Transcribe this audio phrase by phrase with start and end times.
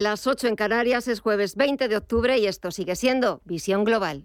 [0.00, 4.22] Las 8 en Canarias es jueves 20 de octubre y esto sigue siendo Visión Global.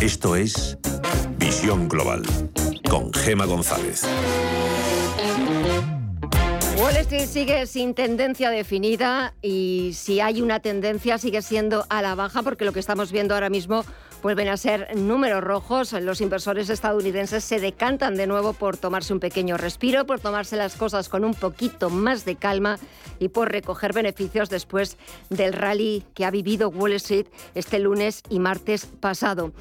[0.00, 0.78] Esto es
[1.38, 2.22] Visión Global
[2.88, 4.04] con Gema González.
[6.76, 12.14] Wall Street sigue sin tendencia definida y si hay una tendencia sigue siendo a la
[12.14, 13.84] baja porque lo que estamos viendo ahora mismo
[14.22, 15.92] vuelven a ser números rojos.
[15.92, 20.76] Los inversores estadounidenses se decantan de nuevo por tomarse un pequeño respiro, por tomarse las
[20.76, 22.78] cosas con un poquito más de calma
[23.18, 24.96] y por recoger beneficios después
[25.30, 29.52] del rally que ha vivido Wall Street este lunes y martes pasado.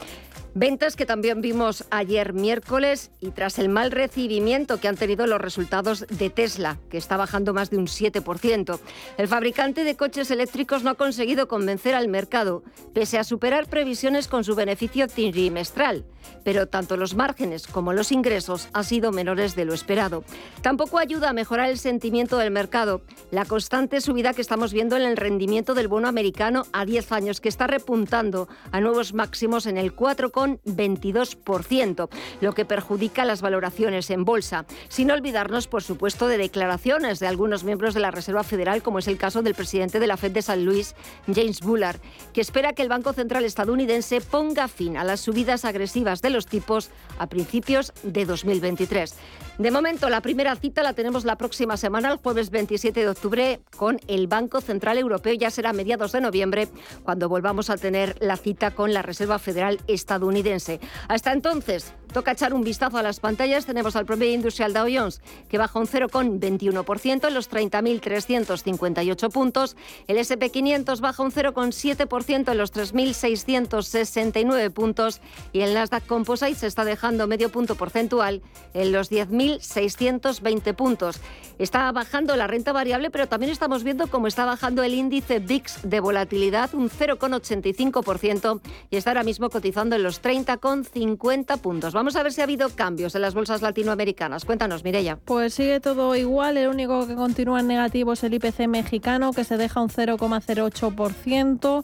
[0.60, 5.40] Ventas que también vimos ayer miércoles y tras el mal recibimiento que han tenido los
[5.40, 8.80] resultados de Tesla, que está bajando más de un 7%.
[9.20, 12.64] El fabricante de coches eléctricos no ha conseguido convencer al mercado,
[12.96, 16.06] pese a superar previsiones con su beneficio trimestral.
[16.44, 20.23] Pero tanto los márgenes como los ingresos han sido menores de lo esperado.
[20.62, 25.04] Tampoco ayuda a mejorar el sentimiento del mercado, la constante subida que estamos viendo en
[25.04, 29.77] el rendimiento del bono americano a 10 años, que está repuntando a nuevos máximos en
[29.77, 32.10] el 4, 22%,
[32.41, 34.65] lo que perjudica las valoraciones en bolsa.
[34.90, 39.07] Sin olvidarnos, por supuesto, de declaraciones de algunos miembros de la Reserva Federal, como es
[39.07, 40.96] el caso del presidente de la Fed de San Luis,
[41.34, 41.99] James Bullard,
[42.34, 46.46] que espera que el Banco Central estadounidense ponga fin a las subidas agresivas de los
[46.46, 49.15] tipos a principios de 2023.
[49.57, 53.59] De momento, la primera cita la tenemos la próxima semana, el jueves 27 de octubre,
[53.76, 55.34] con el Banco Central Europeo.
[55.34, 56.68] Ya será a mediados de noviembre
[57.04, 60.79] cuando volvamos a tener la cita con la Reserva Federal estadounidense.
[61.07, 63.65] Hasta entonces, toca echar un vistazo a las pantallas.
[63.65, 69.75] Tenemos al promedio industrial Dow Jones, que baja un 0,21% en los 30.358 puntos.
[70.07, 75.22] El SP500 baja un 0,7% en los 3.669 puntos.
[75.52, 78.41] Y el Nasdaq Composite se está dejando medio punto porcentual
[78.74, 81.19] en los 10.000 1.620 puntos.
[81.59, 85.80] Está bajando la renta variable, pero también estamos viendo cómo está bajando el índice VIX
[85.84, 91.94] de volatilidad un 0,85% y está ahora mismo cotizando en los 30,50 puntos.
[91.94, 94.46] Vamos a ver si ha habido cambios en las bolsas latinoamericanas.
[94.46, 95.18] Cuéntanos, Mireya.
[95.26, 96.58] Pues sigue todo igual.
[96.58, 101.84] El único que continúa en negativo es el IPC mexicano, que se deja un 0,08%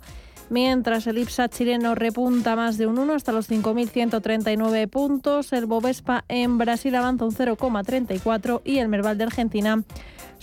[0.53, 6.23] mientras el IPSA chileno repunta más de un 1 hasta los 5.139 puntos, el Bovespa
[6.29, 9.83] en Brasil avanza un 0,34 y el Merval de Argentina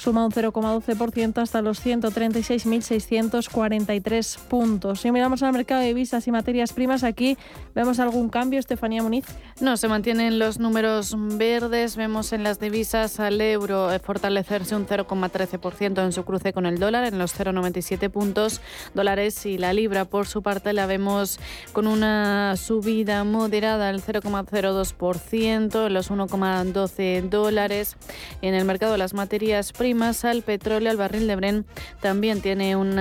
[0.00, 5.00] suma un 0,12% hasta los 136.643 puntos.
[5.00, 7.36] Si miramos al mercado de divisas y materias primas, aquí
[7.74, 9.26] vemos algún cambio, Estefanía Muniz.
[9.60, 11.96] No, se mantienen los números verdes.
[11.96, 17.04] Vemos en las divisas al euro fortalecerse un 0,13% en su cruce con el dólar,
[17.04, 18.62] en los 0,97 puntos
[18.94, 21.38] dólares y la libra, por su parte, la vemos
[21.72, 27.98] con una subida moderada al 0,02%, en los 1,12 dólares.
[28.40, 31.66] En el mercado de las materias primas, más al petróleo, al barril de Bren,
[32.00, 32.98] también tiene un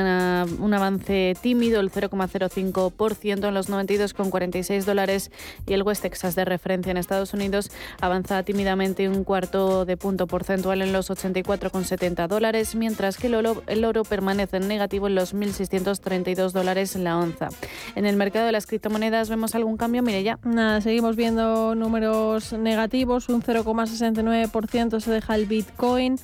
[0.74, 5.32] avance tímido, el 0,05% en los 92,46 dólares
[5.66, 10.28] y el West Texas de referencia en Estados Unidos avanza tímidamente un cuarto de punto
[10.28, 15.16] porcentual en los 84,70 dólares, mientras que el oro, el oro permanece en negativo en
[15.16, 17.50] los 1.632 dólares la onza.
[17.96, 20.40] En el mercado de las criptomonedas vemos algún cambio, mire ya.
[20.44, 26.18] Nada, seguimos viendo números negativos, un 0,69% se deja el Bitcoin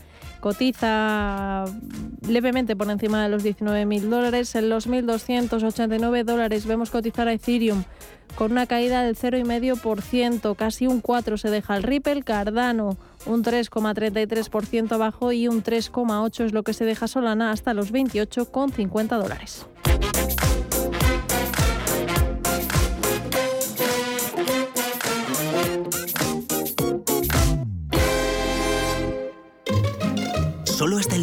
[0.45, 1.65] cotiza
[2.29, 4.53] levemente por encima de los 19.000 dólares.
[4.53, 7.83] En los 1.289 dólares vemos cotizar a Ethereum
[8.35, 12.95] con una caída del 0,5%, casi un 4% se deja el Ripple, Cardano
[13.25, 19.19] un 3,33% abajo y un 3,8% es lo que se deja Solana hasta los 28,50
[19.19, 19.65] dólares.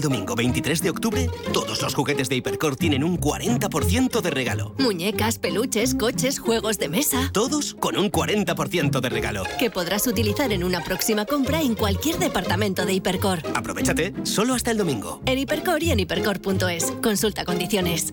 [0.03, 4.75] Domingo 23 de octubre, todos los juguetes de Hipercor tienen un 40% de regalo.
[4.79, 7.31] Muñecas, peluches, coches, juegos de mesa.
[7.33, 9.45] Todos con un 40% de regalo.
[9.59, 13.41] Que podrás utilizar en una próxima compra en cualquier departamento de Hipercor.
[13.55, 15.23] Aprovechate, solo hasta el domingo.
[15.25, 16.93] En Hipercor y en hipercor.es.
[17.01, 18.13] Consulta condiciones.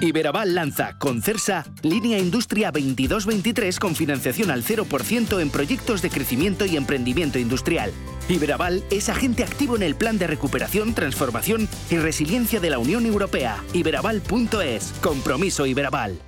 [0.00, 6.66] Iberaval lanza con CERSA línea Industria 2223 con financiación al 0% en proyectos de crecimiento
[6.66, 7.92] y emprendimiento industrial.
[8.28, 13.06] Iberaval es agente activo en el plan de recuperación, transformación y resiliencia de la Unión
[13.06, 13.64] Europea.
[13.72, 14.92] Iberaval.es.
[15.00, 16.27] Compromiso Iberaval.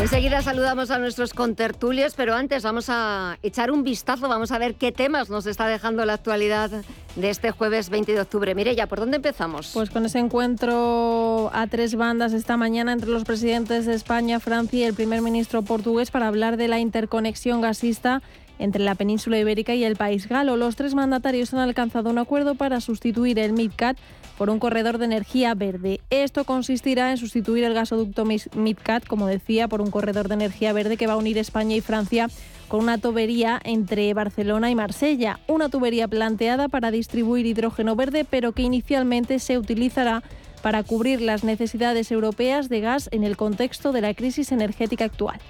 [0.00, 4.74] Enseguida saludamos a nuestros contertulios, pero antes vamos a echar un vistazo, vamos a ver
[4.74, 6.70] qué temas nos está dejando la actualidad
[7.16, 8.54] de este jueves 20 de octubre.
[8.54, 9.72] Mire ya, ¿por dónde empezamos?
[9.74, 14.78] Pues con ese encuentro a tres bandas esta mañana entre los presidentes de España, Francia
[14.78, 18.22] y el primer ministro portugués para hablar de la interconexión gasista
[18.58, 20.56] entre la península ibérica y el país galo.
[20.56, 23.98] Los tres mandatarios han alcanzado un acuerdo para sustituir el MidCat
[24.40, 26.00] por un corredor de energía verde.
[26.08, 30.96] Esto consistirá en sustituir el gasoducto MidCat, como decía, por un corredor de energía verde
[30.96, 32.26] que va a unir España y Francia
[32.66, 35.40] con una tubería entre Barcelona y Marsella.
[35.46, 40.22] Una tubería planteada para distribuir hidrógeno verde, pero que inicialmente se utilizará
[40.62, 45.40] para cubrir las necesidades europeas de gas en el contexto de la crisis energética actual.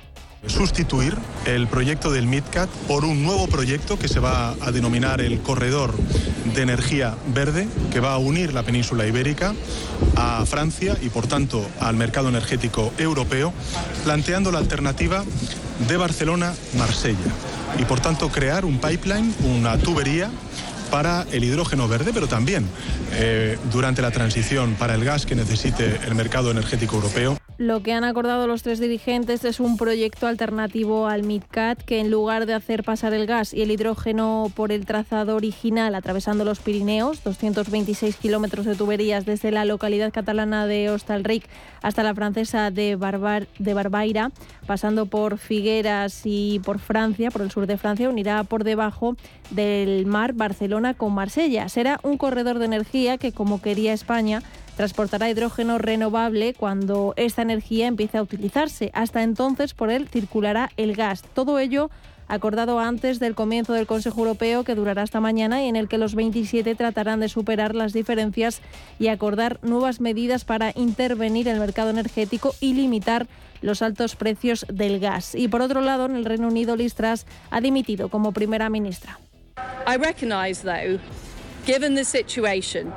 [0.46, 5.40] Sustituir el proyecto del MidCat por un nuevo proyecto que se va a denominar el
[5.40, 5.94] Corredor
[6.54, 9.54] de Energía Verde, que va a unir la península ibérica
[10.16, 13.52] a Francia y por tanto al mercado energético europeo,
[14.04, 15.24] planteando la alternativa
[15.86, 17.18] de Barcelona-Marsella
[17.78, 20.30] y por tanto crear un pipeline, una tubería
[20.90, 22.66] para el hidrógeno verde, pero también
[23.12, 27.36] eh, durante la transición para el gas que necesite el mercado energético europeo.
[27.60, 32.10] Lo que han acordado los tres dirigentes es un proyecto alternativo al MidCat que en
[32.10, 36.60] lugar de hacer pasar el gas y el hidrógeno por el trazado original atravesando los
[36.60, 41.44] Pirineos, 226 kilómetros de tuberías desde la localidad catalana de Hostalric
[41.82, 44.30] hasta la francesa de, Barbaira,
[44.66, 49.16] pasando por Figueras y por Francia, por el sur de Francia, unirá por debajo
[49.50, 51.68] del mar Barcelona con Marsella.
[51.68, 54.42] Será un corredor de energía que, como quería España,
[54.76, 58.90] transportará hidrógeno renovable cuando esta energía empiece a utilizarse.
[58.94, 61.22] Hasta entonces por él circulará el gas.
[61.34, 61.90] Todo ello
[62.28, 65.98] acordado antes del comienzo del Consejo Europeo que durará hasta mañana y en el que
[65.98, 68.62] los 27 tratarán de superar las diferencias
[68.98, 73.26] y acordar nuevas medidas para intervenir en el mercado energético y limitar
[73.62, 75.34] los altos precios del gas.
[75.34, 79.18] Y por otro lado, en el Reino Unido, Liz Truss ha dimitido como primera ministra.
[79.86, 81.00] I recognize, though,
[81.64, 82.92] given the situation,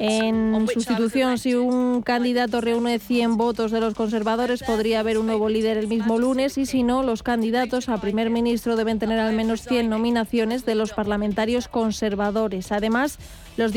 [0.00, 5.48] en sustitución, si un candidato reúne 100 votos de los conservadores, podría haber un nuevo
[5.48, 9.34] líder el mismo lunes y si no, los candidatos a primer ministro deben tener al
[9.34, 12.70] menos 100 nominaciones de los parlamentarios conservadores.
[12.70, 13.18] Además,
[13.56, 13.72] los,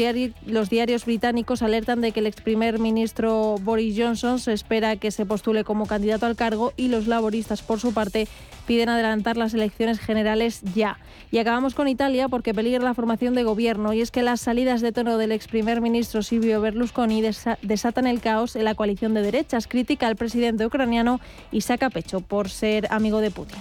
[0.45, 5.11] los diarios británicos alertan de que el ex primer ministro Boris Johnson se espera que
[5.11, 8.27] se postule como candidato al cargo y los laboristas, por su parte,
[8.67, 10.99] piden adelantar las elecciones generales ya.
[11.31, 14.81] Y acabamos con Italia porque peligra la formación de gobierno y es que las salidas
[14.81, 17.23] de tono del ex primer ministro Silvio Berlusconi
[17.63, 19.67] desatan el caos en la coalición de derechas.
[19.67, 21.19] Critica al presidente ucraniano
[21.51, 23.57] y saca pecho por ser amigo de Putin.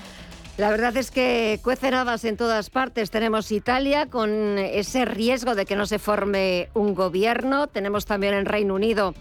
[0.58, 3.10] La verdad es que cuecen habas en todas partes.
[3.10, 7.66] Tenemos Italia con ese riesgo de que no se forme un gobierno.
[7.66, 9.14] Tenemos también el Reino Unido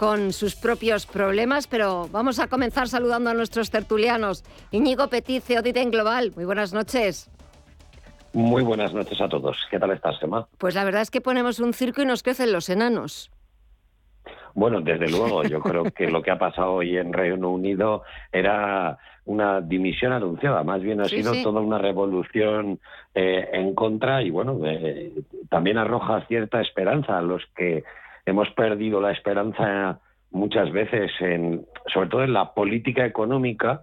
[0.00, 4.44] con sus propios problemas, pero vamos a comenzar saludando a nuestros tertulianos.
[4.70, 7.30] Íñigo Petice, Oditen Global, muy buenas noches.
[8.32, 9.58] Muy buenas noches a todos.
[9.70, 10.48] ¿Qué tal estás, Gemma?
[10.56, 13.30] Pues la verdad es que ponemos un circo y nos crecen los enanos.
[14.54, 18.02] Bueno, desde luego, yo creo que lo que ha pasado hoy en Reino Unido
[18.32, 22.80] era una dimisión anunciada, más bien ha sido toda una revolución
[23.14, 25.12] eh, en contra y bueno, eh,
[25.50, 27.84] también arroja cierta esperanza a los que
[28.30, 33.82] hemos perdido la esperanza muchas veces, en, sobre todo en la política económica,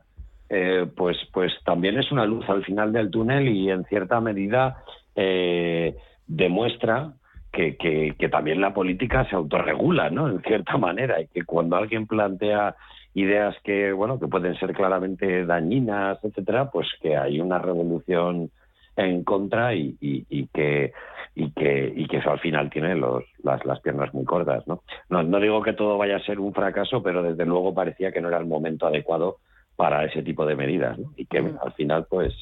[0.50, 4.77] eh, pues, pues también es una luz al final del túnel y en cierta medida
[5.16, 7.13] eh, demuestra
[7.51, 10.30] que, que, también la política se autorregula, ¿no?
[10.30, 12.75] En cierta manera, y que cuando alguien plantea
[13.16, 18.51] ideas que, bueno, que pueden ser claramente dañinas, etcétera, pues que hay una revolución
[18.98, 19.96] en contra y,
[20.54, 20.92] que
[21.36, 24.82] y que y que eso al final tiene los, las, las piernas muy cortas ¿no?
[25.10, 25.22] ¿no?
[25.22, 28.27] no digo que todo vaya a ser un fracaso pero desde luego parecía que no
[28.27, 29.38] era el momento adecuado
[29.75, 31.13] para ese tipo de medidas ¿no?
[31.16, 32.34] y que al final pues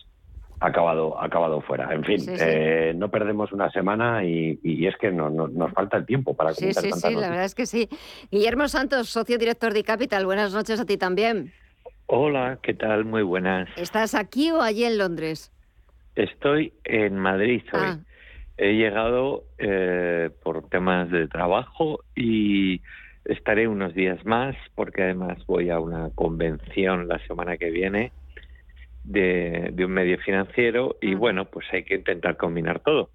[0.61, 4.57] ha acabado ha acabado fuera en fin eh, no perdemos una semana y,
[4.87, 7.65] es que no, nos falta el tiempo para sí sí sí la verdad es que
[7.65, 7.89] sí
[8.31, 11.51] Guillermo Santos socio director de Capital buenas noches a ti también
[12.07, 13.03] Hola, ¿qué tal?
[13.03, 13.67] Muy buenas.
[13.77, 15.51] ¿Estás aquí o allí en Londres?
[16.15, 17.81] Estoy en Madrid hoy.
[17.81, 17.99] Ah.
[18.57, 22.81] He llegado eh, por temas de trabajo y
[23.25, 28.13] estaré unos días más porque además voy a una convención la semana que viene
[29.03, 33.09] de, un medio financiero y bueno, pues hay que intentar combinar todo.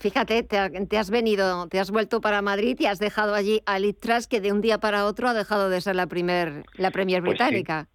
[0.00, 4.26] fíjate, te, has venido, te has vuelto para Madrid y has dejado allí a Litras
[4.26, 7.38] que de un día para otro ha dejado de ser la primer, la premier pues
[7.38, 7.88] británica.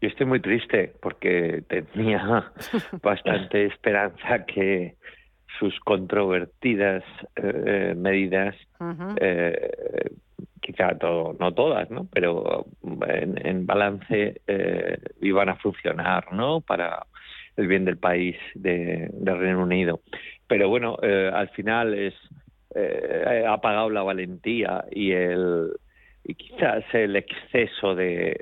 [0.00, 2.52] Yo estoy muy triste porque tenía
[3.02, 4.96] bastante esperanza que
[5.58, 7.02] sus controvertidas
[7.36, 8.54] eh, medidas,
[9.20, 10.10] eh,
[10.60, 12.08] quizá todo, no todas, ¿no?
[12.12, 12.66] pero
[13.06, 16.60] en, balance eh, iban a funcionar ¿no?
[16.60, 17.06] para
[17.56, 20.00] el bien del país de, del Reino Unido.
[20.46, 22.14] Pero bueno, al final es
[23.48, 25.70] ha pagado la valentía y el
[26.28, 28.40] y quizás el exceso de,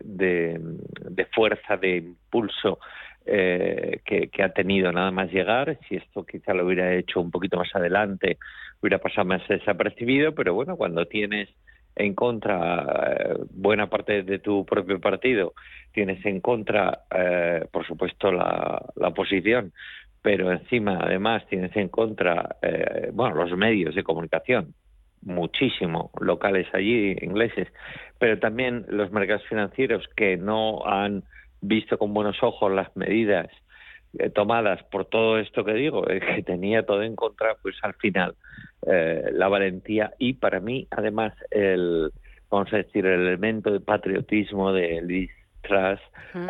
[1.34, 2.78] fuerza, de impulso
[3.26, 7.58] eh, que, ha tenido nada más llegar, si esto quizá lo hubiera hecho un poquito
[7.58, 8.38] más adelante,
[8.80, 11.50] hubiera pasado más desapercibido, pero bueno, cuando tienes
[11.94, 15.52] en contra eh, buena parte de tu propio partido,
[15.92, 19.74] tienes en contra, eh, por supuesto, la, la oposición,
[20.22, 22.56] pero encima, además, tienes en contra,
[23.12, 24.72] bueno, los medios de comunicación,
[25.24, 27.68] muchísimo locales allí, ingleses,
[28.18, 31.24] pero también los mercados financieros que no han
[31.60, 33.48] visto con buenos ojos las medidas
[34.18, 37.94] eh, tomadas por todo esto que digo, eh, que tenía todo en contra, pues al
[37.94, 38.34] final
[38.86, 42.10] eh, la valentía y para mí además el,
[42.50, 45.30] vamos a decir, el elemento de patriotismo de Liz
[45.62, 46.00] Truss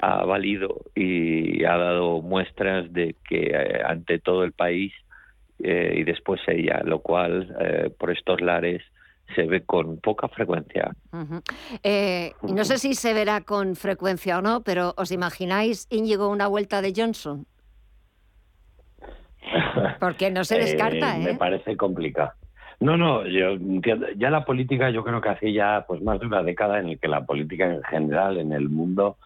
[0.02, 4.93] ha valido y ha dado muestras de que ante todo el país
[5.66, 8.83] eh, y después ella, lo cual eh, por estos lares
[9.35, 10.90] se ve con poca frecuencia.
[11.83, 16.49] Eh, no sé si se verá con frecuencia o no, pero ¿os imagináis Íñigo una
[16.49, 17.47] vuelta de Johnson?
[20.00, 22.33] Porque no se descarta, Me parece complicado.
[22.80, 23.56] No, no, yo
[24.16, 27.00] Ya la política, yo creo que hace ya pues más de una década en el
[27.00, 29.16] que la política en general en el mundo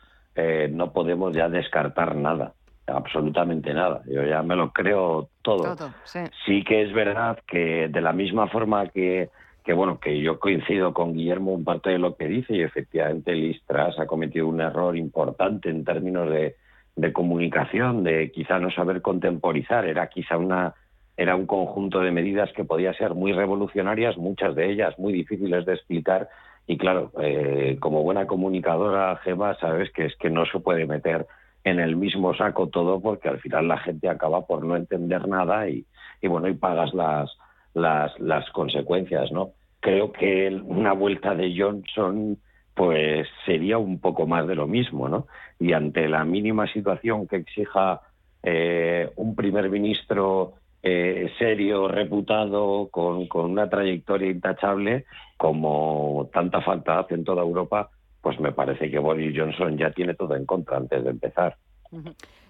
[0.71, 2.55] no podemos ya descartar nada
[2.89, 4.03] absolutamente nada.
[4.07, 5.77] Yo ya me lo creo todo.
[6.05, 6.65] sí.
[6.65, 9.31] que es verdad que de la misma forma que,
[9.65, 13.35] que, bueno, que yo coincido con Guillermo en parte de lo que dice y efectivamente
[13.35, 16.57] Listras ha cometido un error importante en términos de,
[16.97, 20.75] de comunicación, de quizá no saber contemporizar, era quizá una
[21.17, 25.67] era un conjunto de medidas que podía ser muy revolucionarias, muchas de ellas muy difíciles
[25.67, 26.29] de explicar
[26.69, 31.27] y claro, eh, como buena comunicadora, Gema, sabes que es que no se puede meter
[31.65, 35.69] en el mismo saco todo porque al final la gente acaba por no entender nada
[35.69, 35.85] y,
[36.23, 37.31] bueno, y pagas las,
[37.75, 39.53] las, consecuencias, ¿no?
[39.81, 42.39] Creo que una vuelta de Johnson
[42.75, 45.27] pues sería un poco más de lo mismo, ¿no?
[45.59, 48.01] Y ante la mínima situación que exija
[48.43, 57.01] eh, un primer ministro eh, serio, reputado, con, con, una trayectoria intachable, como tanta falta
[57.01, 60.77] hace en toda Europa, pues me parece que Boris Johnson ya tiene todo en contra
[60.77, 61.57] antes de empezar.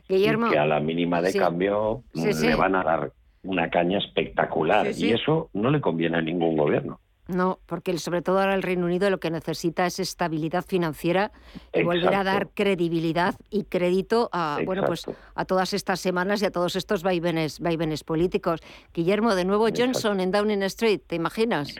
[0.08, 0.50] Guillermo.
[0.50, 5.50] que a la mínima de cambio le van a dar una caña espectacular y eso
[5.52, 7.00] no le conviene a ningún gobierno.
[7.28, 11.30] No, porque sobre todo ahora el Reino Unido lo que necesita es estabilidad financiera
[11.74, 16.46] y volver a dar credibilidad y crédito a bueno pues a todas estas semanas y
[16.46, 18.60] a todos estos vaivenes, vaivenes políticos.
[18.94, 21.74] Guillermo, de nuevo Johnson en Downing Street, ¿te imaginas?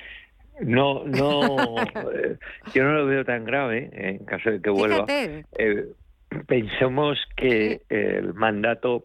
[0.60, 1.76] No, no,
[2.12, 2.36] eh,
[2.74, 5.04] yo no lo veo tan grave en caso de que vuelva.
[5.08, 5.86] Eh,
[6.46, 9.04] pensemos que el mandato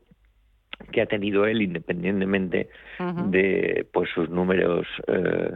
[0.91, 2.69] que ha tenido él, independientemente
[3.27, 5.51] de pues sus números eh,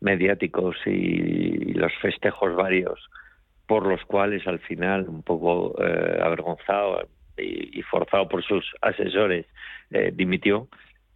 [0.00, 3.08] mediáticos y, los festejos varios
[3.66, 9.46] por los cuales al final un poco avergonzado y, forzado por sus asesores
[10.12, 10.68] dimitió.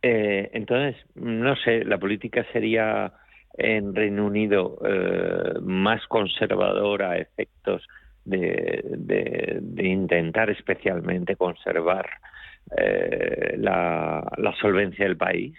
[0.02, 3.12] entonces, no sé, la política sería
[3.54, 7.86] en Reino Unido eh, más conservadora a efectos
[8.24, 8.84] de,
[9.76, 12.08] intentar especialmente conservar
[12.76, 14.22] eh, la,
[14.60, 15.56] solvencia del país,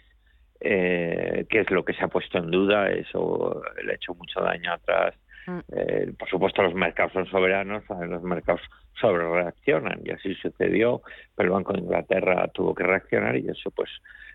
[0.60, 4.42] eh, que es lo que se ha puesto en duda, eso le ha hecho mucho
[4.42, 5.16] daño atrás
[5.48, 5.60] Mm.
[5.72, 8.62] Eh, por supuesto, los mercados son soberanos, los mercados
[9.00, 11.02] sobre reaccionan y así sucedió,
[11.36, 13.90] pero el Banco de Inglaterra tuvo que reaccionar y eso pues...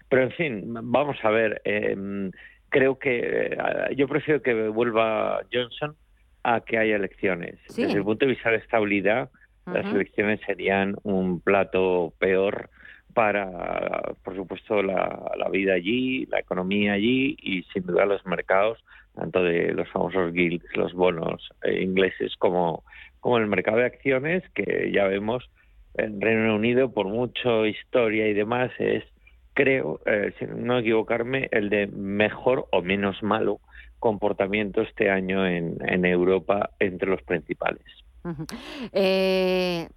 [0.09, 2.31] Pero en fin, vamos a ver, em,
[2.69, 3.21] creo que
[3.53, 3.57] eh,
[3.97, 5.97] yo prefiero que vuelva Johnson
[6.43, 7.59] a que haya elecciones.
[7.69, 9.31] Desde el punto de vista de estabilidad,
[9.67, 12.71] las elecciones serían un plato peor
[13.15, 18.79] para, por supuesto, la, la, vida allí, la economía allí y sin duda los mercados,
[19.15, 22.85] tanto de los famosos guilds, los bonos eh, ingleses como,
[23.21, 25.51] como el mercado de acciones, que ya vemos
[25.95, 29.03] en Reino Unido, por mucho historia y demás, es,
[29.57, 33.59] creo, eh, sin no equivocarme, el de mejor o menos malo
[33.99, 37.83] comportamiento este año en, Europa entre los principales.
[38.93, 39.89] Eh,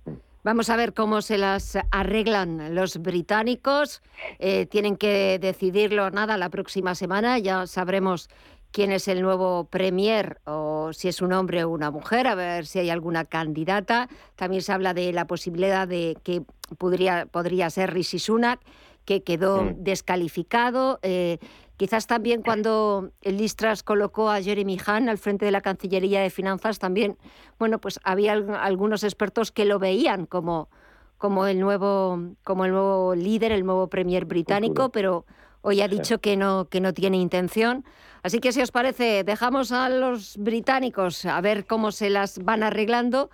[0.44, 4.02] vamos a ver cómo se las arreglan los británicos.
[4.40, 7.38] Eh, tienen que decidirlo nada la próxima semana.
[7.38, 8.30] Ya sabremos
[8.72, 12.66] quién es el nuevo premier o si es un hombre o una mujer, a ver
[12.66, 14.08] si hay alguna candidata.
[14.38, 16.44] También se habla de la posibilidad de que
[16.78, 18.62] podría, podría ser Rishi Sunak,
[19.10, 19.84] que quedó mm.
[19.84, 21.00] descalificado.
[21.02, 21.40] Eh,
[21.78, 26.30] quizás también cuando el Listras colocó a Jeremy Hunt al frente de la Cancillería de
[26.30, 27.18] Finanzas, también,
[27.58, 30.70] bueno, pues había algunos expertos que lo veían como,
[31.18, 35.26] como, el, nuevo, como el nuevo líder, el nuevo premier británico, pero
[35.62, 37.86] hoy ha dicho que no, que no tiene intención.
[38.22, 42.62] Así que si os parece, dejamos a los británicos a ver cómo se las van
[42.62, 43.32] arreglando.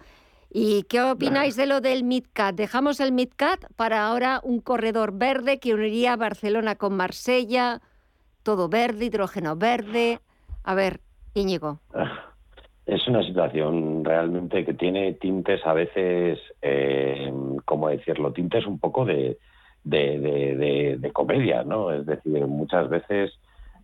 [0.57, 2.55] ¿Y qué opináis de lo del MidCat?
[2.55, 7.81] Dejamos el MidCat para ahora un corredor verde que uniría Barcelona con Marsella,
[8.41, 10.21] todo verde, hidrógeno verde.
[10.63, 11.01] A ver,
[11.33, 11.81] Íñigo.
[12.85, 17.33] Es una situación realmente que tiene tintes a veces, eh,
[17.65, 18.31] ¿cómo decirlo?
[18.31, 19.37] Tintes un poco de,
[19.83, 21.91] de, comedia, ¿no?
[21.91, 23.33] Es decir, muchas veces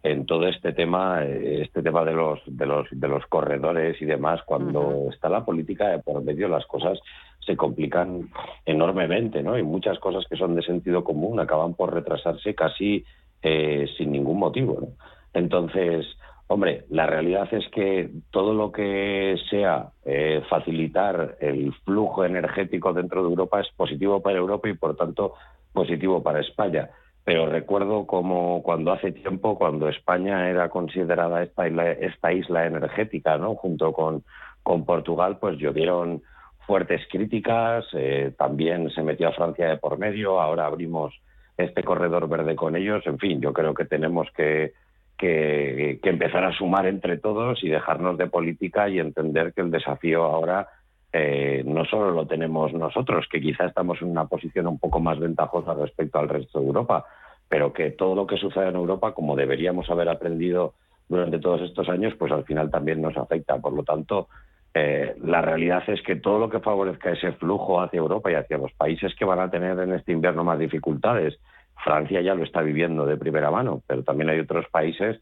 [0.04, 4.42] en todo este tema, este tema de los, de los, de los corredores y demás,
[4.46, 7.00] cuando está la política de por medio, las cosas
[7.46, 8.30] se complican
[8.66, 9.58] enormemente, ¿no?
[9.58, 13.04] Y muchas cosas que son de sentido común acaban por retrasarse casi
[13.42, 14.88] eh, sin ningún motivo, ¿no?
[15.34, 16.06] Entonces,
[16.48, 23.24] hombre, la realidad es que todo lo que sea eh, facilitar el flujo energético dentro
[23.24, 25.36] de Europa es positivo para Europa y, por tanto,
[25.74, 26.90] positivo para España.
[27.24, 33.38] Pero recuerdo como cuando hace tiempo, cuando España era considerada esta isla, esta isla energética,
[33.38, 33.56] ¿no?
[33.56, 34.24] junto con,
[34.64, 36.24] con Portugal, pues llovieron
[36.66, 41.14] fuertes críticas, eh, también se metió a Francia de por medio, ahora abrimos
[41.58, 44.74] este corredor verde con ellos, en fin, yo creo que tenemos que,
[45.18, 49.70] que, que empezar a sumar entre todos y dejarnos de política y entender que el
[49.70, 50.68] desafío ahora
[51.14, 55.20] eh, no solo lo tenemos nosotros, que quizá estamos en una posición un poco más
[55.20, 57.06] ventajosa respecto al resto de Europa,
[57.50, 60.74] pero que todo lo que sucede en Europa, como deberíamos haber aprendido
[61.10, 63.60] durante todos estos años, pues al final también nos afecta.
[63.60, 64.30] Por lo tanto,
[64.74, 68.58] eh, la realidad es que todo lo que favorezca ese flujo hacia Europa y hacia
[68.58, 71.38] los países que van a tener en este invierno más dificultades,
[71.84, 75.20] Francia ya lo está viviendo de primera mano, pero también hay otros países,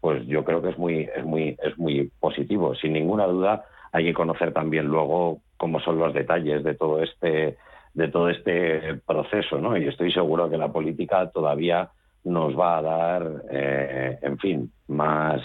[0.00, 2.74] pues yo creo que es muy, es muy, es muy positivo.
[2.74, 7.56] Sin ninguna duda, hay que conocer también luego cómo son los detalles de todo este
[7.94, 9.76] de todo este proceso, ¿no?
[9.76, 11.88] Y estoy seguro que la política todavía
[12.24, 15.40] nos va a dar, eh, en fin, más,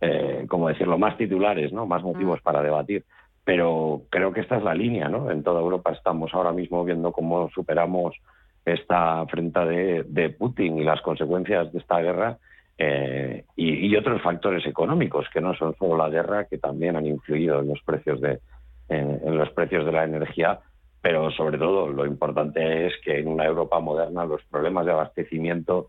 [0.00, 1.84] eh, como decirlo, más titulares, ¿no?
[1.84, 2.42] Más motivos mm.
[2.42, 3.04] para debatir.
[3.44, 5.30] Pero creo que esta es la línea, ¿no?
[5.30, 8.16] En toda Europa estamos ahora mismo viendo cómo superamos
[8.64, 12.38] esta afrenta de, de Putin y las consecuencias de esta guerra
[12.78, 17.60] eh, y, otros factores económicos que no son solo la guerra, que también han influido
[17.60, 18.40] en los precios de,
[18.88, 20.60] en, los precios de la energía,
[21.00, 25.88] pero sobre todo lo importante es que en una Europa moderna los problemas de abastecimiento,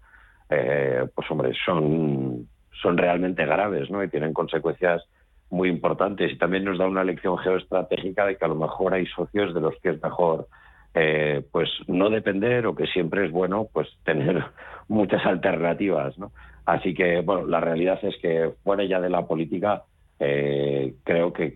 [0.50, 2.48] eh, pues hombre, son,
[2.82, 4.02] son realmente graves ¿no?
[4.04, 5.04] y tienen consecuencias
[5.50, 9.06] muy importantes y también nos da una lección geoestratégica de que a lo mejor hay
[9.08, 10.48] socios de los que es mejor
[10.94, 14.44] eh, pues no depender o que siempre es bueno pues tener
[14.88, 16.32] muchas alternativas ¿no?
[16.68, 19.84] Así que, bueno, la realidad es que fuera ya de la política,
[20.20, 21.56] eh, creo que,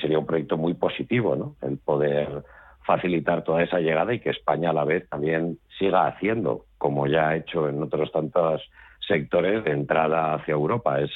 [0.00, 1.56] sería un proyecto muy positivo, ¿no?
[1.60, 2.42] El poder
[2.86, 7.28] facilitar toda esa llegada y que España a la vez también siga haciendo, como ya
[7.28, 8.62] ha hecho en otros tantos
[9.06, 10.98] sectores, de entrada hacia Europa.
[11.02, 11.10] Es,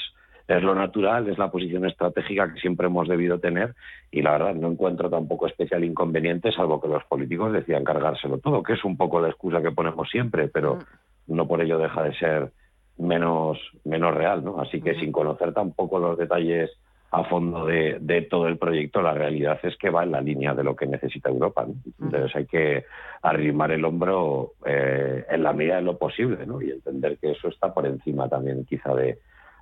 [0.46, 3.74] es lo natural, es la posición estratégica que siempre hemos debido tener
[4.11, 8.62] y la verdad no encuentro tampoco especial inconveniente, salvo que los políticos decían cargárselo todo,
[8.62, 11.35] que es un poco la excusa que ponemos siempre, pero mm.
[11.35, 12.52] no por ello deja de ser
[12.98, 14.61] menos, menos real, ¿no?
[14.61, 16.70] Así que sin conocer tampoco los detalles
[17.11, 20.54] a fondo de, de, todo el proyecto, la realidad es que va en la línea
[20.54, 21.66] de lo que necesita Europa.
[22.00, 22.85] Entonces hay que
[23.22, 26.61] arrimar el hombro eh, en la medida de lo posible ¿no?
[26.61, 29.18] y entender que eso está por encima también quizá de,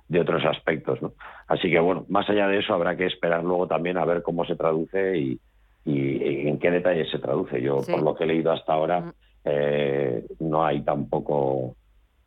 [0.07, 1.01] de otros aspectos.
[1.01, 1.13] ¿no?
[1.47, 4.45] Así que bueno, más allá de eso habrá que esperar luego también a ver cómo
[4.45, 5.39] se traduce y,
[5.87, 7.61] en qué detalle se traduce.
[7.61, 11.75] Yo por lo que he leído hasta ahora eh, no hay tampoco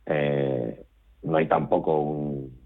[0.07, 0.85] eh,
[1.23, 2.59] no hay tampoco un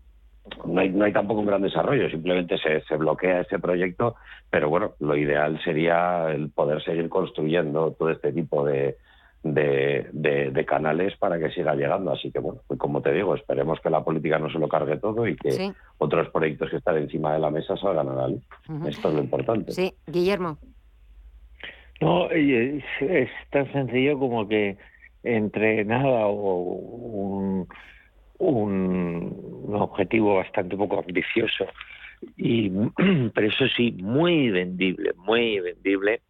[0.66, 4.16] no hay, no hay tampoco un gran desarrollo, simplemente se, se bloquea ese proyecto,
[4.50, 8.96] pero bueno, lo ideal sería el poder seguir construyendo todo este tipo de,
[9.42, 12.12] de, canales para que siga llegando.
[12.12, 14.96] Así que, bueno, pues como te digo, esperemos que la política no se lo cargue
[14.96, 18.42] todo y que otros proyectos que están encima de la mesa salgan a la luz.
[18.86, 19.72] Esto es lo importante.
[19.72, 20.58] Sí, Guillermo.
[22.00, 22.82] No, es,
[23.50, 24.76] tan sencillo como que
[25.22, 27.68] entre nada o un,
[28.50, 31.66] un, objetivo bastante poco ambicioso
[32.36, 32.70] y
[33.34, 36.20] pero eso sí muy vendible muy vendible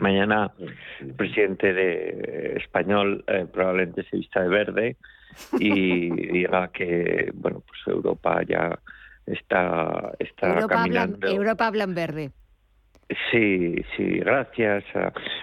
[0.00, 0.52] Mañana
[1.00, 4.96] el presidente de español eh, probablemente se vista de verde
[5.58, 8.78] y diga que bueno pues Europa ya
[9.26, 11.26] está está Europa caminando.
[11.26, 12.30] Europa habla en verde.
[13.30, 14.84] Sí, sí, gracias.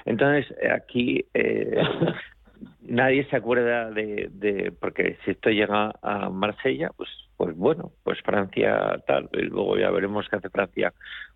[0.06, 1.82] Entonces aquí eh,
[2.82, 8.20] nadie se acuerda de, de, porque si esto llega a Marsella, pues pues bueno, pues
[8.24, 10.92] Francia tal, y luego ya veremos qué hace Francia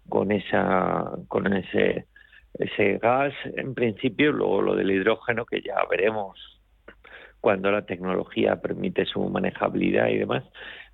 [0.10, 2.07] con esa con ese
[2.55, 3.34] ese gas.
[3.55, 6.38] En principio, luego lo del hidrógeno que ya veremos
[7.39, 10.43] cuando la tecnología permite su manejabilidad y demás,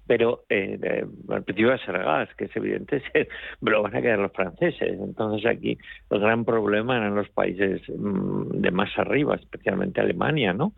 [0.07, 3.03] pero eh, eh, principio va a ser gas, que es evidente,
[3.63, 4.97] pero van a quedar los franceses.
[4.99, 5.77] Entonces aquí
[6.09, 10.73] el gran problema eran los países mm, de más arriba, especialmente Alemania, ¿no?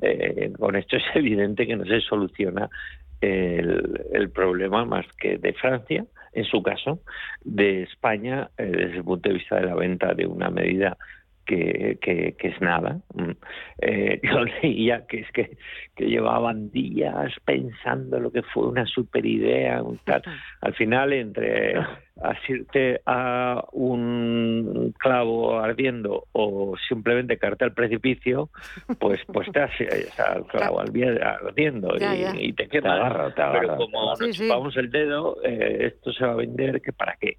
[0.00, 2.68] Eh, con esto es evidente que no se soluciona
[3.20, 7.00] el problema más que de Francia, en su caso,
[7.42, 10.96] de España eh, desde el punto de vista de la venta de una medida
[11.44, 13.00] que, que, es nada.
[13.14, 13.30] Mm.
[13.78, 15.56] Eh, yo leía que es que,
[15.94, 19.82] que, llevaban días pensando lo que fue una super idea.
[20.60, 21.74] Al final, entre
[22.22, 28.50] asirte a un clavo ardiendo o simplemente caerte al precipicio,
[28.98, 29.72] pues pues te has
[30.18, 31.94] al clavo ardiendo
[32.38, 32.94] y, te queda.
[32.94, 37.16] agarra, Pero como nos chupamos el dedo, eh, esto se va a vender que para
[37.16, 37.36] qué.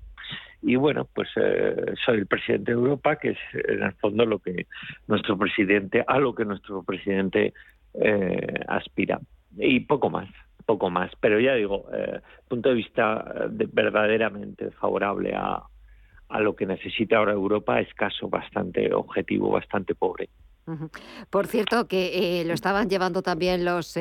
[0.62, 4.40] Y bueno, pues eh, soy el presidente de Europa, que es en el fondo lo
[4.40, 4.66] que
[5.08, 7.54] nuestro presidente, a lo que nuestro presidente
[7.94, 9.20] eh, aspira.
[9.58, 10.28] Y poco más,
[10.66, 11.12] poco más.
[11.20, 15.62] Pero ya digo, eh, punto de vista verdaderamente favorable a,
[16.30, 20.30] a lo que necesita ahora Europa, escaso, bastante objetivo, bastante pobre.
[21.30, 24.00] Por cierto, que lo estaban llevando también los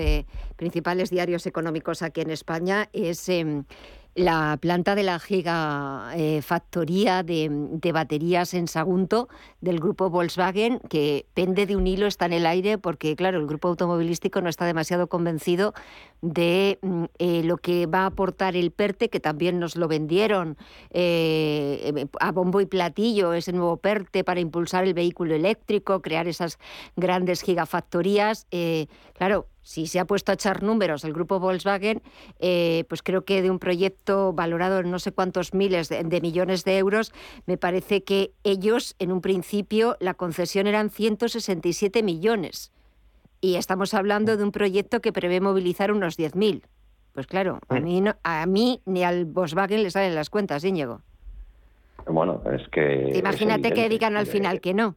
[0.57, 3.65] principales diarios económicos aquí en España, es em,
[4.15, 9.29] la planta de la gigafactoría de, de, baterías en Sagunto
[9.61, 13.47] del grupo Volkswagen, que pende de un hilo, está en el aire, porque claro, el
[13.47, 15.75] grupo automovilístico no está demasiado convencido
[16.23, 20.57] de mm, eh, lo que va a aportar el PERTE, que también nos lo vendieron
[20.91, 26.59] eh, a bombo y platillo, ese nuevo PERTE para impulsar el vehículo eléctrico, crear esas
[26.97, 28.47] grandes gigafactorías.
[28.51, 32.03] Eh, claro, si se ha puesto a echar números el grupo Volkswagen,
[32.39, 36.65] eh, pues creo que de un proyecto valorado en no sé cuántos miles de, millones
[36.65, 37.13] de euros,
[37.47, 42.73] me parece que ellos, en un principio, la concesión eran 167 millones.
[43.41, 46.63] Y estamos hablando de un proyecto que prevé movilizar unos 10.000.
[47.15, 51.01] Pues claro, a mí, a mí ni al Volkswagen le salen las cuentas, Íñigo.
[52.07, 53.13] Bueno, es que...
[53.17, 54.97] Imagínate que digan al final que no.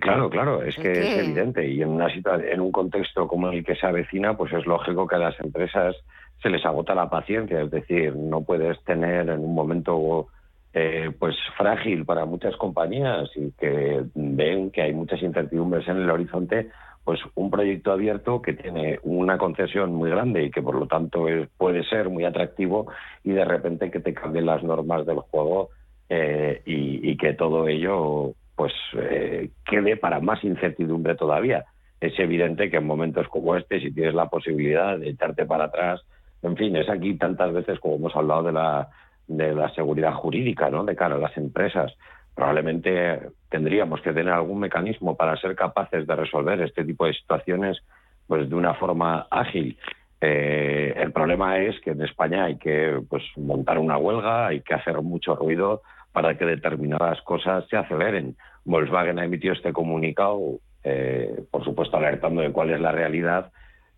[0.00, 1.66] Claro, claro, es, que, es evidente.
[1.66, 5.14] Y en una en un contexto como el que se avecina, pues es lógico que
[5.16, 5.96] a las empresas
[6.42, 10.26] se les agota la paciencia, es decir, no puedes tener en un momento
[10.74, 16.10] eh, pues frágil para muchas compañías y que ven que hay muchas incertidumbres en el
[16.10, 16.70] horizonte,
[17.04, 21.26] pues un proyecto abierto que tiene una concesión muy grande y que por lo tanto
[21.56, 22.86] puede ser muy atractivo
[23.24, 25.70] y de repente que te cambien las normas del juego
[26.08, 31.64] eh, y, que todo ello pues eh, quede para más incertidumbre todavía.
[32.00, 36.02] Es evidente que en momentos como este, si tienes la posibilidad de echarte para atrás,
[36.42, 38.88] en fin, es aquí tantas veces como hemos hablado de la,
[39.28, 40.84] de la seguridad jurídica, ¿no?
[40.84, 41.92] De cara a las empresas.
[42.34, 47.82] Probablemente tendríamos que tener algún mecanismo para ser capaces de resolver este tipo de situaciones
[48.26, 49.78] pues de una forma ágil.
[50.20, 54.74] Eh, el problema es que en España hay que pues montar una huelga, hay que
[54.74, 58.36] hacer mucho ruido para que determinadas cosas se aceleren.
[58.64, 63.50] Volkswagen ha emitido este comunicado, eh, por supuesto alertando de cuál es la realidad,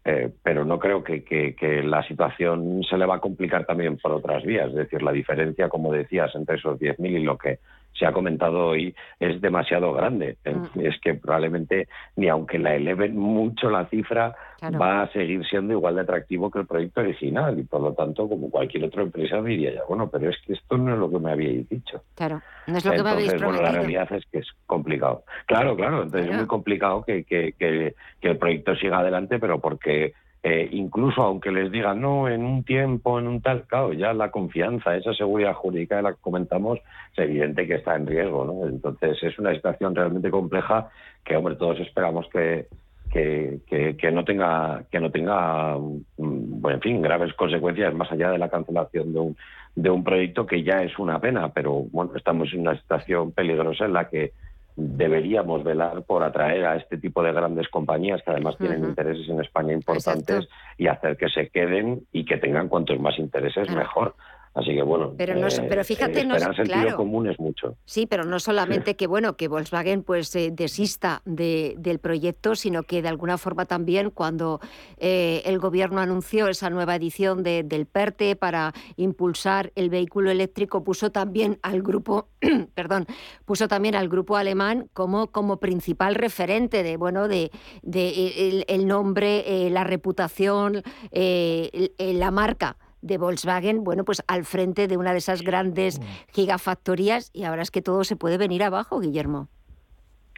[0.04, 4.12] eh, pero no creo que, que, la situación se le va a complicar también por
[4.12, 4.68] otras vías.
[4.68, 7.58] Es decir, la diferencia, como decías, entre esos 10.000 y lo que
[7.98, 10.36] se ha comentado hoy es demasiado grande.
[10.44, 10.80] Mm.
[10.80, 14.34] Es que probablemente ni aunque la eleven mucho la cifra,
[14.80, 18.28] va a seguir siendo igual de atractivo que el proyecto original y por lo tanto
[18.28, 21.18] como cualquier otra empresa diría ya, bueno, pero es que esto no es lo que
[21.18, 22.02] me habíais dicho.
[22.14, 23.52] Claro, no es lo que me habéis prometido.
[23.52, 25.24] Bueno, la realidad es que es complicado.
[25.46, 29.60] Claro, claro, entonces es muy complicado que, que, que, que el proyecto siga adelante, pero
[29.60, 30.14] porque
[30.46, 34.30] eh, incluso aunque les digan no en un tiempo, en un tal, claro, ya la
[34.30, 36.80] confianza, esa seguridad jurídica de la que comentamos,
[37.14, 38.68] es evidente que está en riesgo, ¿no?
[38.68, 40.90] Entonces es una situación realmente compleja
[41.24, 42.66] que, hombre, todos esperamos que,
[43.10, 48.30] que, que, no tenga, que no tenga, mm, bueno, en fin, graves consecuencias más allá
[48.30, 49.36] de la cancelación de un,
[49.74, 53.86] de un proyecto que ya es una pena, pero bueno, estamos en una situación peligrosa
[53.86, 54.32] en la que
[54.76, 59.40] deberíamos velar por atraer a este tipo de grandes compañías que además tienen intereses en
[59.40, 64.14] España importantes y hacer que se queden y que tengan cuantos más intereses mejor.
[64.54, 67.76] Así que bueno, pero, no, pero eh, fíjate, no, sentido común es mucho.
[67.84, 72.84] Sí, pero no solamente que bueno que Volkswagen pues eh, desista de, del proyecto, sino
[72.84, 74.60] que de alguna forma también cuando
[74.96, 80.84] eh, el gobierno anunció esa nueva edición de, del PERTE para impulsar el vehículo eléctrico,
[80.84, 82.28] puso también al grupo,
[82.74, 83.06] perdón,
[83.44, 87.50] puso también al grupo alemán como como principal referente de bueno de,
[87.82, 95.12] de el, nombre, la reputación, la marca de Volkswagen, bueno, pues al frente de una
[95.12, 96.32] de esas grandes mm.
[96.32, 99.48] gigafactorías y ahora es que todo se puede venir abajo, Guillermo.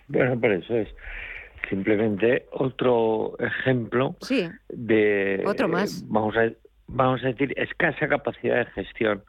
[0.08, 0.88] Bueno, pero eso es
[1.68, 6.04] simplemente otro ejemplo sí, de otro más.
[6.08, 6.50] vamos a
[6.86, 9.24] vamos a decir escasa capacidad de gestión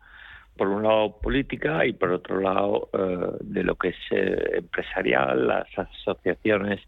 [0.55, 5.47] por un lado política y por otro lado eh, de lo que es eh, empresarial,
[5.47, 6.79] las asociaciones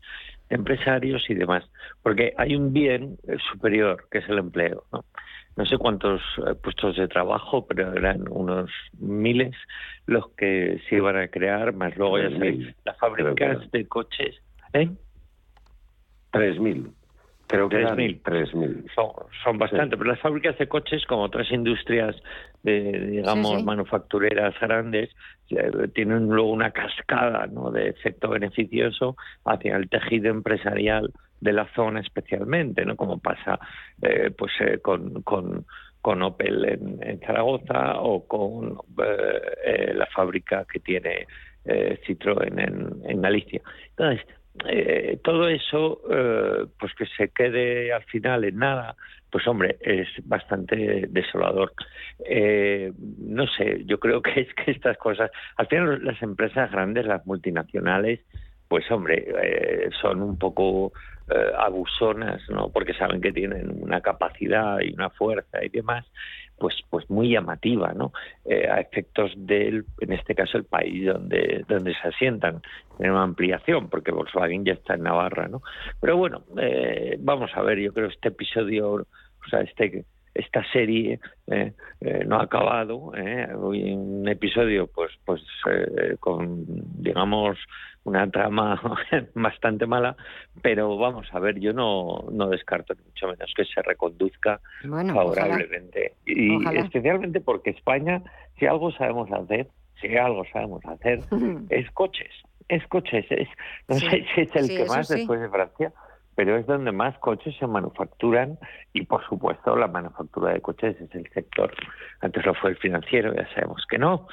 [0.49, 1.63] empresarios y demás,
[2.01, 3.17] porque hay un bien
[3.51, 5.05] superior que es el empleo, ¿no?
[5.55, 9.55] No sé cuántos eh, puestos de trabajo, pero eran unos miles
[10.05, 14.35] los que se iban a crear, más luego ya sabéis, las fábricas de coches.
[14.73, 14.89] ¿Eh?
[16.31, 16.91] 3.000.
[17.47, 18.21] Creo que 3.000.
[18.21, 18.93] 3.000.
[18.93, 19.11] Son,
[19.43, 22.15] son bastante, pero las fábricas de coches, como otras industrias,
[22.63, 25.09] de, digamos, manufactureras grandes,
[25.49, 27.71] eh, tienen luego una cascada ¿no?
[27.71, 32.95] de efecto beneficioso hacia el tejido empresarial de la zona especialmente, ¿no?
[32.95, 33.59] Como pasa
[34.01, 35.65] eh, pues eh, con, con,
[36.01, 36.65] con, Opel
[37.01, 38.77] en, Zaragoza o con
[39.65, 41.27] eh, la fábrica que tiene
[41.65, 43.61] Citroën en, en Galicia.
[43.89, 44.25] Entonces,
[45.23, 46.01] todo eso,
[46.79, 48.95] pues que se quede al final en nada,
[49.29, 51.73] pues hombre, es bastante desolador.
[53.19, 57.25] no sé, yo creo que es que estas cosas, al final las empresas grandes, las
[57.27, 58.21] multinacionales,
[58.69, 60.93] pues hombre, son un poco
[61.31, 62.69] eh, abusonas, ¿no?
[62.71, 66.03] Porque saben que tienen una capacidad y una fuerza y demás,
[66.57, 68.13] pues, pues muy llamativa, ¿no?
[68.45, 72.63] Eh, a efectos del, en este caso, el país donde, donde se asientan.
[72.97, 75.61] en una ampliación, porque Volkswagen ya está en Navarra, ¿no?
[76.01, 80.63] Pero bueno, eh, vamos a ver, yo creo que este episodio, o sea, este esta
[80.71, 86.65] serie eh, eh, no ha acabado eh, un episodio pues pues eh, con
[87.01, 87.57] digamos
[88.03, 88.81] una trama
[89.35, 90.15] bastante mala
[90.61, 96.13] pero vamos a ver yo no no descarto ni mucho menos que se reconduzca favorablemente.
[96.25, 98.21] Y especialmente porque España
[98.57, 99.67] si algo sabemos hacer
[100.01, 101.19] si algo sabemos hacer
[101.69, 102.31] es coches
[102.67, 103.49] es coches es
[103.87, 105.93] no sé si es el que más después de Francia
[106.39, 108.57] pero es donde más coches se manufacturan
[108.93, 111.73] y por supuesto la manufactura de coches es el sector,
[112.21, 114.25] antes lo fue el financiero, ya sabemos que no,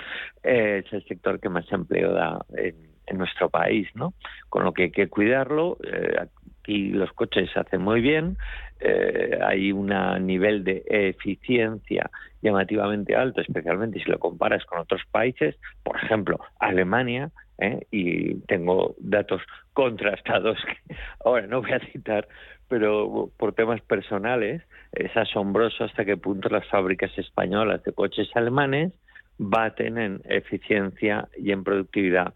[0.44, 4.14] eh, es el sector que más empleo da en, nuestro país, ¿no?
[4.48, 6.16] Con lo que hay que cuidarlo, eh,
[6.60, 8.36] aquí los coches se hacen muy bien,
[8.80, 9.92] eh, hay un
[10.26, 12.10] nivel de eficiencia
[12.42, 17.86] llamativamente alto, especialmente si lo comparas con otros países, por ejemplo, Alemania, ¿eh?
[17.90, 19.42] y tengo datos
[19.72, 22.28] contrastados que ahora no voy a citar,
[22.68, 28.92] pero por temas personales es asombroso hasta qué punto las fábricas españolas de coches alemanes
[29.38, 32.32] baten en eficiencia y en productividad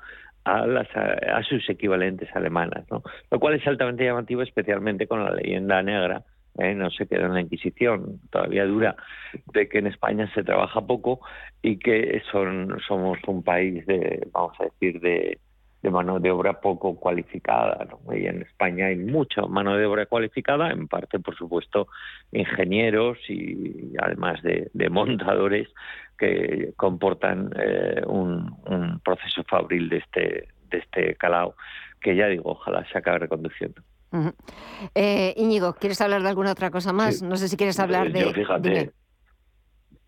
[0.57, 3.03] a, sus equivalentes alemanas, ¿no?
[3.31, 6.23] lo cual es altamente llamativo, especialmente con la leyenda negra
[6.59, 6.75] ¿eh?
[6.75, 8.97] no se queda en la Inquisición, todavía dura,
[9.53, 11.21] de que en España se trabaja poco
[11.63, 15.39] y que son, somos un país de, vamos a decir, de,
[15.91, 17.87] mano de obra poco cualificada.
[18.13, 21.89] Y en España hay mucha mano de obra cualificada, en parte, por supuesto,
[22.33, 25.69] ingenieros y además de, montadores
[26.21, 31.55] que comportan eh, un, un, proceso fabril de este, de este calao,
[32.01, 33.83] que ya digo, ojalá se acabe reconduciendo.
[34.95, 37.23] Eh, Íñigo, ¿quieres hablar de alguna otra cosa más?
[37.23, 38.21] No sé si quieres hablar de...
[38.21, 38.91] Yo, fíjate,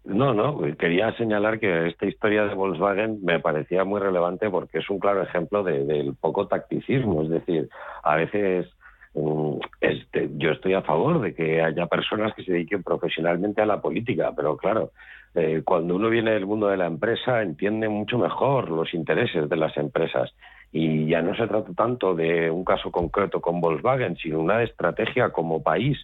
[0.05, 4.91] No, no, quería señalar que esta historia de Volkswagen me parecía muy relevante porque es
[4.91, 7.23] un claro ejemplo del poco tacticismo.
[7.23, 7.69] Es decir,
[8.03, 8.67] a veces
[9.15, 13.67] mm, este, yo estoy a favor de que haya personas que se dediquen profesionalmente a
[13.67, 14.91] la política, pero claro,
[15.35, 19.57] eh, cuando uno viene del mundo de la empresa entiende mucho mejor los intereses de
[19.57, 20.35] las empresas.
[20.73, 25.31] Y ya no se trata tanto de un caso concreto con Volkswagen, sino una estrategia
[25.31, 25.99] como país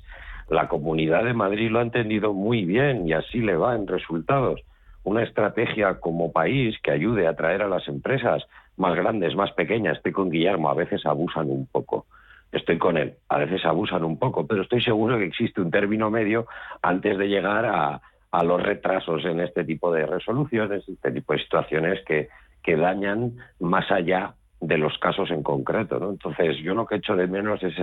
[0.49, 4.61] la Comunidad de Madrid lo ha entendido muy bien y así le va en resultados.
[5.05, 8.45] Una estrategia como país que ayude a atraer a las empresas
[8.77, 9.99] más grandes, más pequeñas.
[9.99, 12.07] Estoy con Guillermo, a veces abusan un poco.
[12.51, 16.11] Estoy con él, a veces abusan un poco, pero estoy seguro que existe un término
[16.11, 16.47] medio
[16.81, 18.01] antes de llegar a,
[18.43, 22.29] los retrasos en este tipo de resoluciones, este tipo de situaciones que,
[22.63, 25.99] que dañan más allá de los casos en concreto.
[25.99, 26.11] ¿no?
[26.11, 27.75] Entonces, yo lo que echo de menos es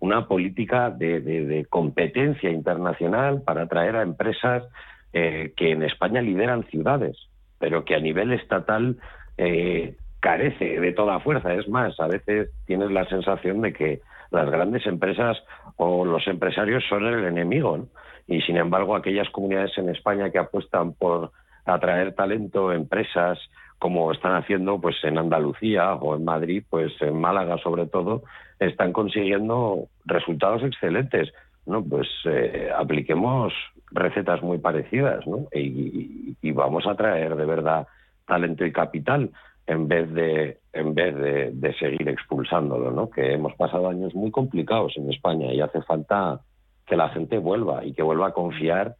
[0.00, 4.64] una política de, competencia internacional para atraer a empresas
[5.12, 7.16] eh, que en España lideran ciudades,
[7.58, 8.96] pero que a nivel estatal
[9.36, 11.54] eh, carece de toda fuerza.
[11.54, 15.38] Es más, a veces tienes la sensación de que las grandes empresas
[15.76, 17.86] o los empresarios son el enemigo,
[18.28, 21.32] y sin embargo aquellas comunidades en España que apuestan por
[21.64, 23.38] atraer talento, empresas,
[23.78, 28.22] como están haciendo pues en Andalucía o en Madrid, pues en Málaga sobre todo,
[28.58, 31.32] están consiguiendo resultados excelentes.
[31.66, 33.52] No, pues eh, apliquemos
[33.90, 35.48] recetas muy parecidas, ¿no?
[35.52, 37.86] Y, vamos a traer de verdad
[38.26, 39.30] talento y capital
[39.66, 43.08] en vez de en vez de, de, seguir expulsándolo, ¿no?
[43.10, 46.40] Que hemos pasado años muy complicados en España y hace falta
[46.88, 48.96] que la gente vuelva y que vuelva a confiar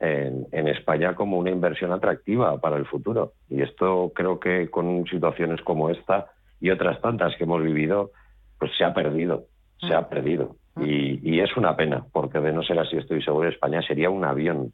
[0.00, 3.32] en, España como una inversión atractiva para el futuro.
[3.48, 6.26] Y esto creo que con situaciones como esta
[6.60, 8.10] y otras tantas que hemos vivido,
[8.58, 9.44] pues se ha perdido,
[9.80, 10.56] se ha perdido.
[10.80, 14.72] Y, es una pena, porque de no ser así estoy seguro, España sería un avión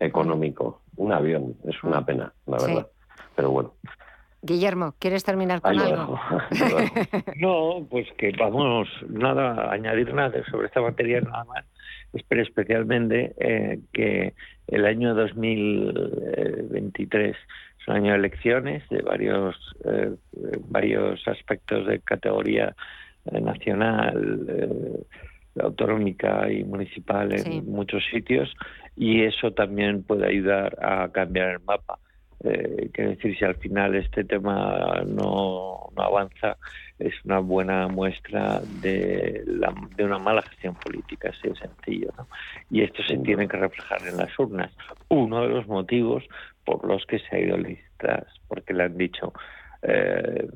[0.00, 2.86] económico, un avión, es una pena, la verdad.
[3.36, 3.72] Pero bueno.
[4.40, 6.18] Guillermo, ¿quieres terminar con algo?
[7.36, 11.64] no, pues que vamos, nada, añadir nada sobre esta materia nada más
[12.12, 14.34] espero especialmente eh, que
[14.66, 17.36] el año 2023
[17.80, 20.14] es un año de elecciones de varios, eh,
[20.68, 22.74] varios aspectos de categoría
[23.26, 25.06] eh, nacional,
[25.60, 28.52] autonómica y municipal en muchos sitios
[28.96, 31.98] y eso también puede ayudar a cambiar el mapa.
[32.44, 36.56] Eh, quiero decir, si al final este tema no, no avanza,
[36.98, 42.12] es una buena muestra de, la, de una mala gestión política, así de sencillo.
[42.16, 42.26] ¿no?
[42.70, 44.72] Y esto se tiene que reflejar en las urnas.
[45.08, 46.24] Uno de los motivos
[46.64, 49.32] por los que se ha ido listas, porque le han dicho
[49.82, 50.48] eh,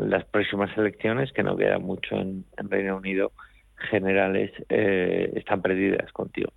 [0.00, 3.32] las próximas elecciones, que no queda mucho en, Reino Unido,
[3.90, 6.50] generales, eh, están perdidas contigo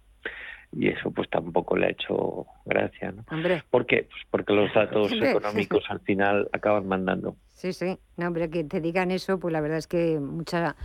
[0.72, 3.24] y eso pues tampoco le ha hecho gracia, ¿no?
[3.32, 3.64] Hombre.
[3.70, 4.08] ¿Por qué?
[4.10, 7.36] Pues porque los datos económicos al final acaban mandando.
[7.50, 7.98] Sí, sí.
[8.18, 10.76] No, hombre, que te digan eso, pues la verdad es que mucha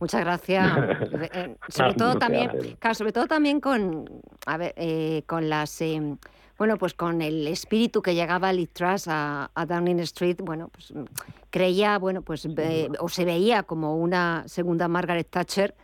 [0.00, 0.98] mucha gracia.
[1.32, 4.04] Eh, sobre todo también, claro, sobre todo también con,
[4.46, 6.16] a ver, eh, con las, em,
[6.58, 10.92] bueno, pues con el espíritu que llegaba Liz Truss a, a, Downing Street, bueno, pues
[11.50, 12.48] creía, bueno, pues
[12.98, 15.74] o se veía como una segunda Margaret Thatcher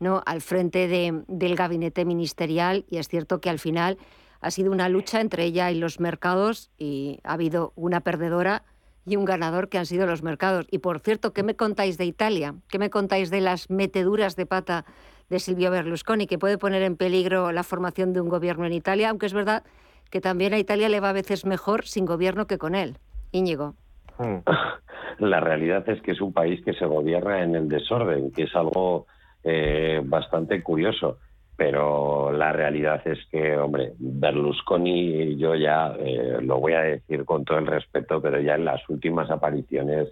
[0.00, 0.22] ¿no?
[0.26, 3.98] al frente del gabinete ministerial y es cierto que al final
[4.40, 8.62] ha sido una lucha entre ella y los mercados y ha habido una perdedora
[9.06, 10.66] y un ganador que han sido los mercados.
[10.70, 12.54] Y por cierto, ¿qué me contáis de Italia?
[12.68, 14.84] ¿Qué me contáis de las meteduras de pata
[15.30, 19.10] de Silvio Berlusconi, que puede poner en peligro la formación de un gobierno en Italia?
[19.10, 19.64] Aunque es verdad
[20.10, 22.98] que también a Italia le va a veces mejor sin gobierno que con él.
[23.32, 23.74] Íñigo.
[24.18, 24.38] Hmm.
[25.18, 28.54] La realidad es que es un país que se gobierna en el desorden, que es
[28.54, 29.06] algo
[29.44, 31.18] eh, bastante curioso.
[31.56, 37.44] Pero la realidad es que, hombre, Berlusconi, yo ya eh, lo voy a decir con
[37.44, 40.08] todo el respeto, pero ya en las últimas apariciones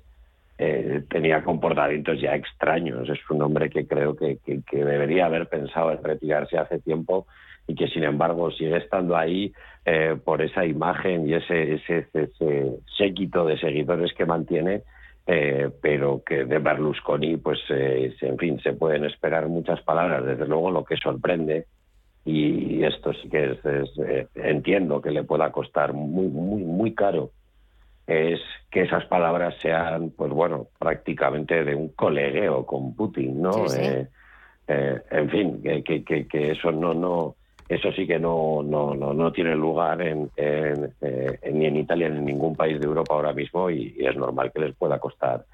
[0.59, 3.09] eh, tenía comportamientos ya extraños.
[3.09, 7.27] Es un hombre que creo que, que, debería haber pensado en retirarse hace tiempo
[7.66, 9.53] y que, sin embargo, sigue estando ahí
[10.25, 14.83] por esa imagen y ese, ese, ese séquito de seguidores que mantiene
[15.26, 20.24] eh, pero que de Berlusconi, pues, eh, en fin, se pueden esperar muchas palabras.
[20.24, 21.66] Desde luego, lo que sorprende,
[22.24, 27.30] y esto sí que es, eh, entiendo que le pueda costar muy, muy, muy caro,
[28.06, 33.64] es que esas palabras sean, pues bueno, prácticamente de un colegueo con Putin, ¿no?
[34.68, 37.37] en fin, que, que, que eso no, no,
[37.74, 40.90] eso sí que no, no, no, tiene lugar en, eh,
[41.52, 44.61] ni en Italia ni en ningún país de Europa ahora mismo y, es normal que
[44.61, 45.46] les pueda costar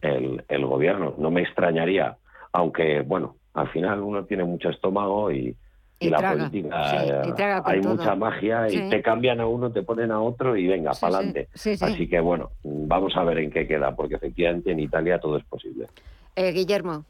[0.00, 1.14] el, el, gobierno.
[1.18, 2.16] No me extrañaría,
[2.52, 5.54] aunque, bueno, al final uno tiene mucho estómago y,
[6.00, 10.56] y, la política hay mucha magia y te cambian a uno, te ponen a otro
[10.56, 11.48] y venga, para adelante.
[11.54, 15.44] Así que bueno, vamos a ver en qué queda, porque efectivamente en Italia todo es
[15.44, 15.86] posible.
[16.34, 17.04] Eh, Guillermo.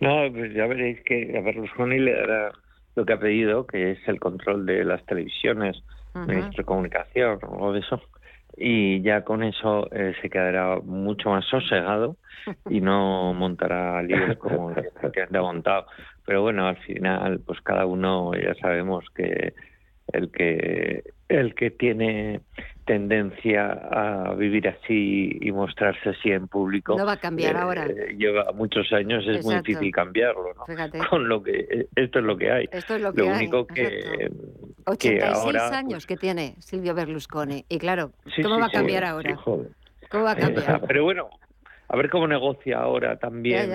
[0.00, 2.52] No, pues ya veréis que a Berlusconi le dará
[2.98, 5.82] lo que ha pedido, que es el control de las televisiones,
[6.14, 8.02] ministro de Comunicación o de eso.
[8.56, 12.16] Y ya con eso eh, se quedará mucho más sosegado
[12.68, 15.86] y no montará líos como que ha montado.
[16.26, 19.54] Pero bueno, al final, pues cada uno ya sabemos que
[20.12, 22.40] el que el que tiene
[22.88, 27.86] tendencia a vivir así y mostrarse así en público no va a cambiar eh, ahora.
[27.86, 31.08] lleva muchos años es muy difícil cambiarlo ¿no?
[31.10, 32.68] con lo que eh, esto es lo que hay.
[32.72, 34.30] Esto es lo, que único que
[34.86, 38.12] 86 años que tiene Silvio Berlusconi y claro
[38.42, 39.38] cómo va a cambiar ahora
[40.08, 41.28] cómo va a cambiar pero bueno
[41.88, 43.70] a ver cómo negocia ahora también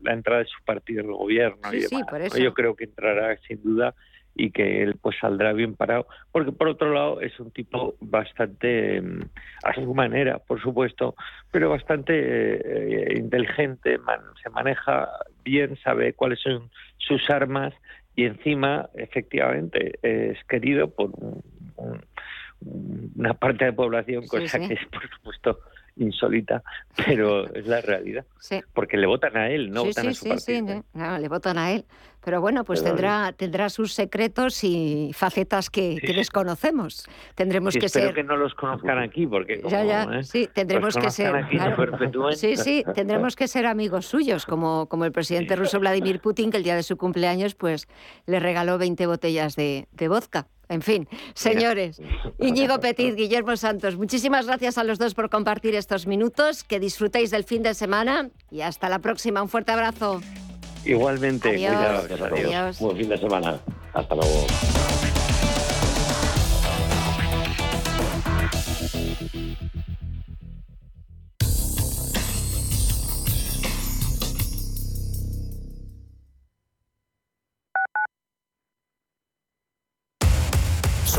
[0.00, 2.34] la entrada de su partido en el gobierno y demás.
[2.34, 3.94] yo creo que entrará sin duda
[4.34, 9.00] y que él pues saldrá bien parado, porque por otro lado es un tipo bastante,
[9.00, 9.20] mm,
[9.64, 11.14] a su manera, por supuesto,
[11.50, 13.98] pero bastante eh, inteligente,
[14.42, 15.08] se maneja
[15.44, 17.74] bien, sabe cuáles son sus armas
[18.14, 21.10] y encima, efectivamente, es querido por
[23.16, 25.58] una parte de población, cosa que es, por supuesto,
[25.96, 26.62] insólita,
[27.06, 28.24] pero es la realidad.
[28.72, 30.84] Porque le votan a él, no votan a su partido.
[30.94, 31.84] Sí, le votan a él.
[32.24, 37.04] Pero bueno, pues tendrá tendrá sus secretos y facetas que, desconocemos.
[37.34, 38.14] Tendremos que espero ser.
[38.14, 40.22] que no los conozcan aquí, porque como, ya, ya, ¿eh?
[40.22, 41.32] sí, tendremos que ser.
[42.34, 46.58] sí, sí, tendremos que ser amigos suyos, como, como el presidente ruso Vladimir Putin, que
[46.58, 47.88] el día de su cumpleaños, pues
[48.26, 50.46] le regaló 20 botellas de, de vodka.
[50.72, 52.00] En fin, señores,
[52.38, 57.30] Íñigo Petit, Guillermo Santos, muchísimas gracias a los dos por compartir estos minutos, que disfrutéis
[57.30, 59.42] del fin de semana y hasta la próxima.
[59.42, 60.22] Un fuerte abrazo.
[60.86, 62.10] Igualmente, adiós.
[62.20, 62.78] adiós.
[62.80, 63.60] Buen fin de semana.
[63.92, 64.46] Hasta luego.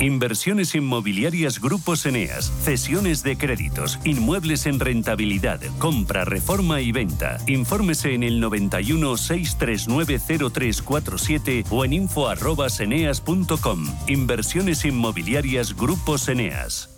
[0.00, 7.38] Inversiones inmobiliarias Grupos Eneas, cesiones de créditos, inmuebles en rentabilidad, compra, reforma y venta.
[7.46, 10.20] Infórmese en el 91 639
[10.50, 13.86] 0347 o en info@eneas.com.
[14.06, 16.97] Inversiones inmobiliarias Grupos Eneas.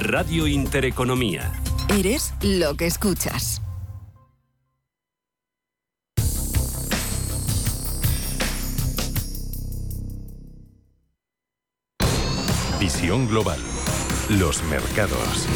[0.00, 1.52] Radio Intereconomía.
[1.90, 3.60] Eres lo que escuchas.
[12.80, 13.58] Visión global.
[14.30, 15.46] Los mercados.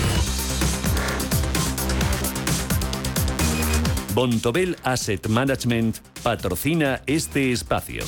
[4.15, 8.05] Bontobel Asset Management patrocina este espacio.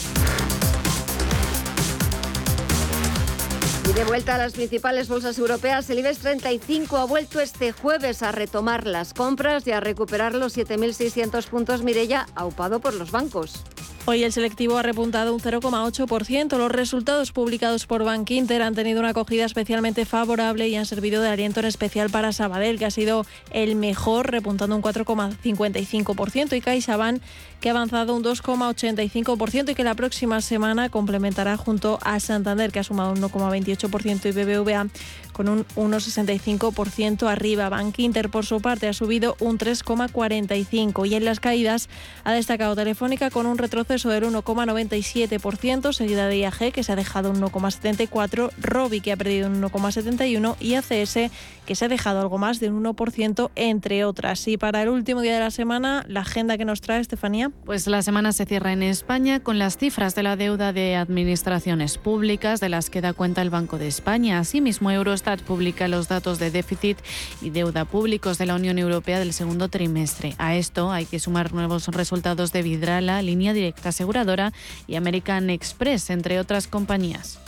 [3.88, 8.24] Y de vuelta a las principales bolsas europeas, el IBEX 35 ha vuelto este jueves
[8.24, 13.62] a retomar las compras y a recuperar los 7.600 puntos Mirella, aupado por los bancos.
[14.08, 16.58] Hoy el selectivo ha repuntado un 0,8%.
[16.58, 21.20] Los resultados publicados por Bank Inter han tenido una acogida especialmente favorable y han servido
[21.20, 26.60] de aliento en especial para Sabadell, que ha sido el mejor, repuntando un 4,55%, y
[26.60, 27.20] CaixaBank,
[27.60, 32.80] que ha avanzado un 2,85% y que la próxima semana complementará junto a Santander, que
[32.80, 34.86] ha sumado un 1,28% y BBVA
[35.32, 37.68] con un 1,65% arriba.
[37.68, 41.90] Bank Inter, por su parte, ha subido un 3,45% y en las caídas
[42.24, 47.30] ha destacado Telefónica con un retroceso del 1,97%, seguida de IAG, que se ha dejado
[47.30, 51.30] un 1,74%, Robi, que ha perdido un 1,71% y ACS,
[51.66, 54.48] que se ha dejado algo más de un 1%, entre otras.
[54.48, 57.45] Y para el último día de la semana, la agenda que nos trae Estefanía.
[57.64, 61.98] Pues la semana se cierra en España con las cifras de la deuda de administraciones
[61.98, 64.38] públicas, de las que da cuenta el Banco de España.
[64.38, 66.98] Asimismo, Eurostat publica los datos de déficit
[67.40, 70.34] y deuda públicos de la Unión Europea del segundo trimestre.
[70.38, 74.52] A esto hay que sumar nuevos resultados de Vidrala, Línea Directa Aseguradora
[74.86, 77.38] y American Express, entre otras compañías.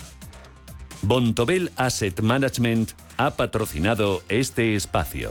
[1.03, 5.31] Bontobel Asset Management ha patrocinado este espacio.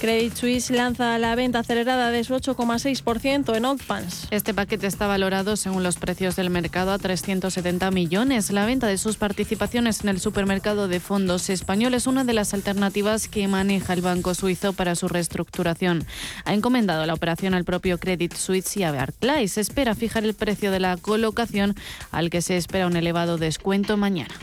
[0.00, 4.28] Credit Suisse lanza la venta acelerada de su 8,6% en Oldpans.
[4.30, 8.50] Este paquete está valorado según los precios del mercado a 370 millones.
[8.50, 12.54] La venta de sus participaciones en el supermercado de fondos español es una de las
[12.54, 16.06] alternativas que maneja el banco suizo para su reestructuración.
[16.44, 19.52] Ha encomendado la operación al propio Credit Suisse y a Barclays.
[19.52, 21.74] Se espera fijar el precio de la colocación
[22.12, 24.34] al que se espera un elevado descuento mañana.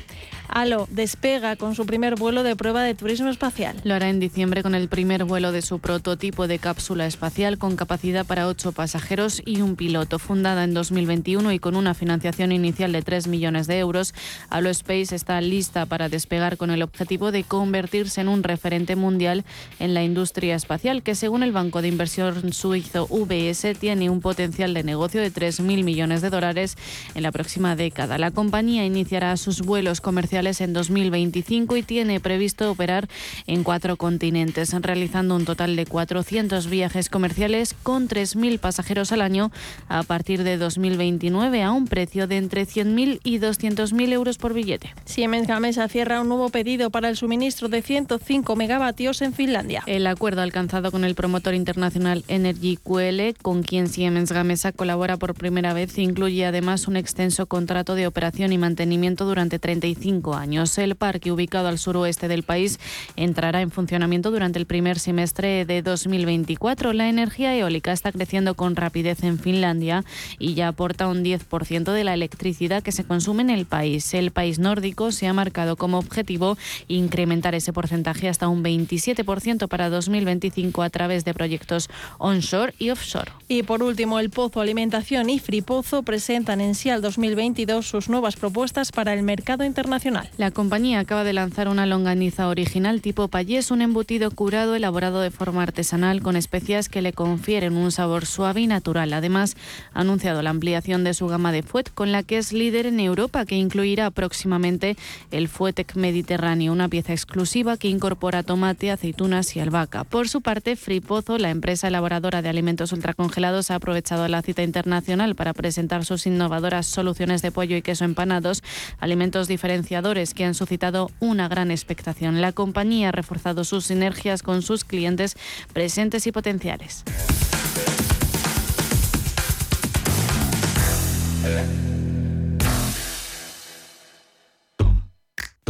[0.55, 3.75] Alo despega con su primer vuelo de prueba de turismo espacial.
[3.83, 7.75] Lo hará en diciembre con el primer vuelo de su prototipo de cápsula espacial con
[7.75, 10.19] capacidad para ocho pasajeros y un piloto.
[10.19, 14.13] Fundada en 2021 y con una financiación inicial de 3 millones de euros,
[14.51, 19.45] Alo Space está lista para despegar con el objetivo de convertirse en un referente mundial
[19.79, 24.75] en la industria espacial, que según el banco de inversión suizo UBS tiene un potencial
[24.75, 26.77] de negocio de 3.000 millones de dólares
[27.15, 28.19] en la próxima década.
[28.19, 33.07] La compañía iniciará sus vuelos comerciales en 2025 y tiene previsto operar
[33.47, 39.51] en cuatro continentes, realizando un total de 400 viajes comerciales con 3.000 pasajeros al año
[39.87, 44.93] a partir de 2029 a un precio de entre 100.000 y 200.000 euros por billete.
[45.05, 49.83] Siemens Gamesa cierra un nuevo pedido para el suministro de 105 megavatios en Finlandia.
[49.85, 55.35] El acuerdo alcanzado con el promotor internacional Energy QL, con quien Siemens Gamesa colabora por
[55.35, 60.77] primera vez, incluye además un extenso contrato de operación y mantenimiento durante 35 años.
[60.77, 62.79] El parque, ubicado al suroeste del país,
[63.15, 66.93] entrará en funcionamiento durante el primer semestre de 2024.
[66.93, 70.03] La energía eólica está creciendo con rapidez en Finlandia
[70.39, 74.13] y ya aporta un 10% de la electricidad que se consume en el país.
[74.13, 76.57] El país nórdico se ha marcado como objetivo
[76.88, 83.31] incrementar ese porcentaje hasta un 27% para 2025 a través de proyectos onshore y offshore.
[83.47, 88.91] Y por último, el Pozo Alimentación y Fripozo presentan en SIAL 2022 sus nuevas propuestas
[88.91, 90.22] para el mercado internacional.
[90.38, 95.30] La compañía acaba de lanzar una longaniza original tipo payés, un embutido curado elaborado de
[95.30, 99.13] forma artesanal con especias que le confieren un sabor suave y natural.
[99.13, 99.55] Además,
[99.93, 102.99] ha anunciado la ampliación de su gama de fuet, con la que es líder en
[102.99, 104.97] Europa, que incluirá próximamente
[105.32, 110.03] el Fuetec Mediterráneo, una pieza exclusiva que incorpora tomate, aceitunas y albahaca.
[110.03, 115.36] Por su parte, Fripozo, la empresa elaboradora de alimentos ultracongelados, ha aprovechado la cita internacional
[115.36, 118.63] para presentar sus innovadoras soluciones de pollo y queso empanados,
[118.99, 122.39] alimentos diferenciadores que han suscitado una gran expectación.
[122.39, 125.36] La compañía ha reforzado sus sinergias con sus clientes
[125.74, 127.03] presentes y potenciales.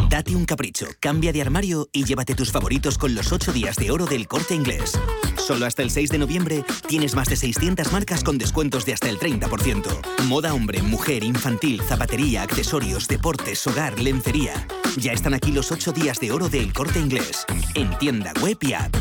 [0.10, 3.92] Date un capricho, cambia de armario y llévate tus favoritos con los 8 días de
[3.92, 5.00] oro del corte inglés.
[5.46, 9.10] Solo hasta el 6 de noviembre tienes más de 600 marcas con descuentos de hasta
[9.10, 10.24] el 30%.
[10.24, 14.66] Moda hombre, mujer, infantil, zapatería, accesorios, deportes, hogar, lencería.
[14.96, 17.46] Ya están aquí los 8 días de oro del corte inglés.
[17.76, 18.96] En tienda web y app.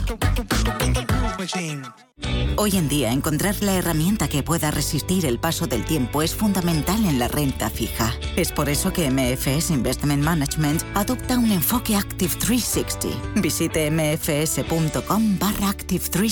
[2.56, 7.04] Hoy en día encontrar la herramienta que pueda resistir el paso del tiempo es fundamental
[7.04, 8.12] en la renta fija.
[8.36, 13.40] Es por eso que MFS Investment Management adopta un enfoque Active 360.
[13.40, 16.31] Visite mfs.com barra Active 360.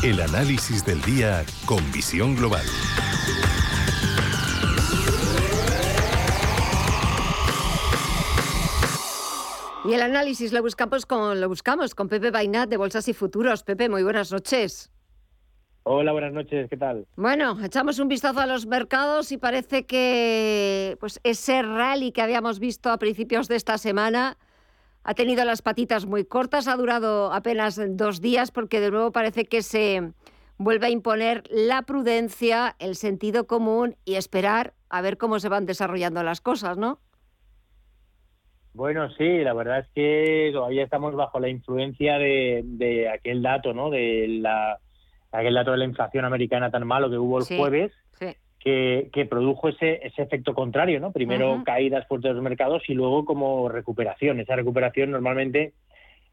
[0.00, 2.62] El análisis del día con visión global.
[9.84, 13.64] Y el análisis lo buscamos con, lo buscamos con Pepe Bainat de Bolsas y Futuros.
[13.64, 14.92] Pepe, muy buenas noches.
[15.82, 17.08] Hola, buenas noches, ¿qué tal?
[17.16, 22.60] Bueno, echamos un vistazo a los mercados y parece que pues ese rally que habíamos
[22.60, 24.38] visto a principios de esta semana
[25.08, 29.46] ha tenido las patitas muy cortas, ha durado apenas dos días porque de nuevo parece
[29.46, 30.12] que se
[30.58, 35.64] vuelve a imponer la prudencia, el sentido común y esperar a ver cómo se van
[35.64, 36.98] desarrollando las cosas, ¿no?
[38.74, 43.88] Bueno, sí, la verdad es que todavía estamos bajo la influencia de, aquel dato, ¿no?
[43.88, 44.78] De la,
[45.32, 47.92] aquel dato de la inflación americana tan malo que hubo el jueves,
[48.60, 51.12] Que, que, produjo ese, ese efecto contrario, ¿no?
[51.12, 54.40] Primero caídas fuertes de los mercados y luego como recuperación.
[54.40, 55.72] Esa recuperación normalmente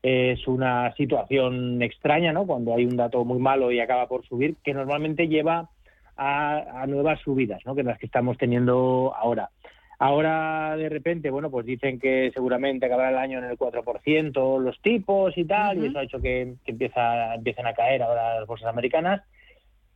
[0.01, 2.47] es una situación extraña, ¿no?
[2.47, 5.69] Cuando hay un dato muy malo y acaba por subir, que normalmente lleva
[6.17, 7.75] a, a nuevas subidas, ¿no?
[7.75, 9.49] Que las que estamos teniendo ahora.
[9.97, 14.81] Ahora, de repente, bueno, pues dicen que seguramente acabará el año en el 4%, los
[14.81, 18.67] tipos y tal, y eso ha hecho que, empieza, empiecen a caer ahora las bolsas
[18.67, 19.21] americanas.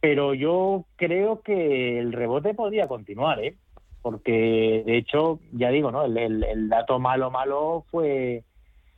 [0.02, 3.56] Pero yo creo que el rebote podría continuar, ¿eh?
[4.02, 6.06] Porque, de hecho, ya digo, ¿no?
[6.06, 8.44] El, dato malo, malo fue,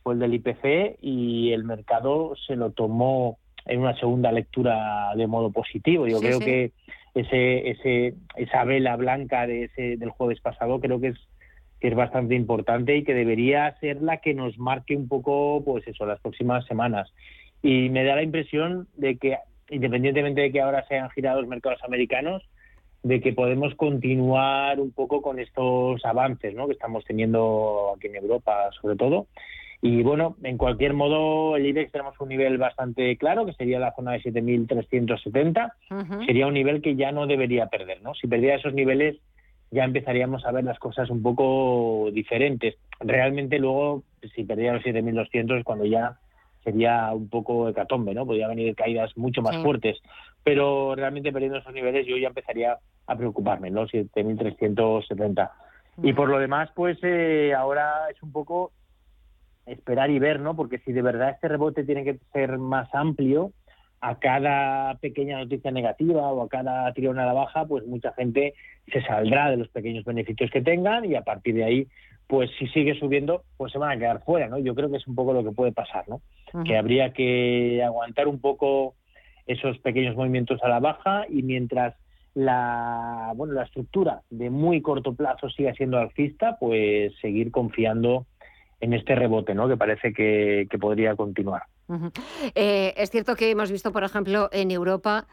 [0.02, 5.26] fue el del IPC y el mercado se lo tomó en una segunda lectura de
[5.26, 6.06] modo positivo.
[6.06, 6.72] Yo creo que
[7.14, 11.18] ese, ese, esa vela blanca de ese, del jueves pasado creo que es
[11.82, 15.84] que es bastante importante y que debería ser la que nos marque un poco, pues
[15.88, 17.12] eso, las próximas semanas.
[17.60, 19.36] Y me da la impresión de que,
[19.72, 22.42] independientemente de que ahora se hayan girado los mercados americanos,
[23.02, 26.66] de que podemos continuar un poco con estos avances ¿no?
[26.66, 29.26] que estamos teniendo aquí en Europa, sobre todo,
[29.84, 33.92] y bueno, en cualquier modo, el IBEX tenemos un nivel bastante claro, que sería la
[33.92, 35.72] zona de 7.370.
[36.24, 38.14] Sería un nivel que ya no debería perder, ¿no?
[38.14, 39.16] Si perdiera esos niveles,
[39.72, 42.76] ya empezaríamos a ver las cosas un poco diferentes.
[43.00, 44.04] Realmente luego,
[44.36, 46.16] si perdiera los 7.200 es cuando ya
[46.64, 48.26] sería un poco hecatombe, ¿no?
[48.26, 49.98] Podría venir caídas mucho más fuertes.
[50.44, 53.86] Pero realmente perdiendo esos niveles yo ya empezaría a preocuparme, ¿no?
[53.86, 55.50] 7.370.
[56.02, 58.72] Y por lo demás, pues eh, ahora es un poco
[59.66, 60.56] esperar y ver, ¿no?
[60.56, 63.52] Porque si de verdad este rebote tiene que ser más amplio,
[64.02, 68.52] a cada pequeña noticia negativa o a cada tirón a la baja, pues mucha gente
[68.92, 71.86] se saldrá de los pequeños beneficios que tengan y a partir de ahí,
[72.26, 74.58] pues si sigue subiendo, pues se van a quedar fuera, ¿no?
[74.58, 76.20] Yo creo que es un poco lo que puede pasar, ¿no?
[76.64, 78.94] Que habría que aguantar un poco
[79.46, 81.94] esos pequeños movimientos a la baja y mientras
[82.34, 88.26] la bueno la estructura de muy corto plazo siga siendo alcista, pues seguir confiando
[88.80, 89.68] en este rebote, ¿no?
[89.68, 91.62] Que parece que, podría continuar.
[92.54, 95.26] Eh, es cierto que hemos visto, por ejemplo, en Europa,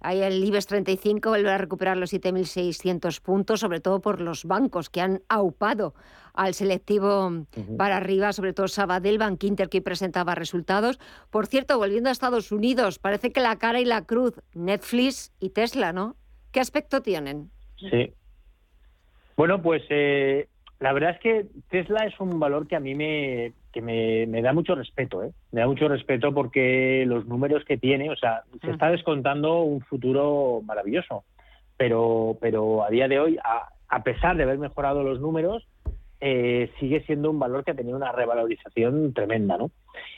[0.00, 4.90] hay el IBEX 35 vuelve a recuperar los 7.600 puntos, sobre todo por los bancos
[4.90, 5.94] que han aupado
[6.34, 7.46] al selectivo
[7.78, 10.98] para arriba, sobre todo Sabadell, Bank Inter, que presentaba resultados.
[11.30, 15.50] Por cierto, volviendo a Estados Unidos, parece que la cara y la cruz, Netflix y
[15.50, 16.16] Tesla, ¿no?
[16.52, 17.50] ¿Qué aspecto tienen?
[17.78, 18.12] Sí.
[19.36, 23.52] Bueno, pues eh, la verdad es que Tesla es un valor que a mí me,
[23.82, 25.32] que me, da mucho respeto, ¿eh?
[25.52, 29.80] Me da mucho respeto porque los números que tiene, o sea, se está descontando un
[29.82, 31.24] futuro maravilloso.
[31.76, 35.66] Pero, pero a día de hoy, a, a pesar de haber mejorado los números,
[36.20, 39.70] eh, sigue siendo un valor que ha tenido una revalorización tremenda, ¿no?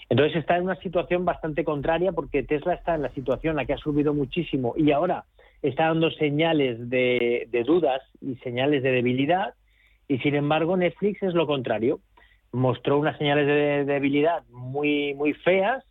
[0.08, 3.64] Entonces está en una situación bastante contraria porque Tesla está en la situación en la
[3.64, 5.24] que ha subido muchísimo y ahora
[5.60, 9.54] está dando señales de, dudas y señales de debilidad
[10.06, 11.98] y sin embargo Netflix es lo contrario.
[12.52, 15.84] Mostró unas señales de debilidad muy, muy feas,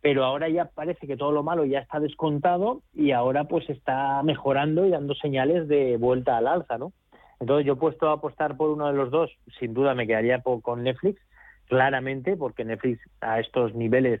[0.00, 4.22] pero ahora ya parece que todo lo malo ya está descontado y ahora pues está
[4.22, 6.92] mejorando y dando señales de vuelta al alza, ¿no?
[7.38, 10.42] Entonces yo he puesto a apostar por uno de los dos, sin duda me quedaría
[10.42, 11.20] con Netflix,
[11.66, 14.20] claramente, porque Netflix a estos niveles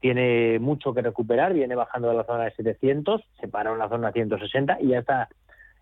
[0.00, 3.88] tiene mucho que recuperar, viene bajando de la zona de 700, se paró en la
[3.88, 5.28] zona 160 y ya está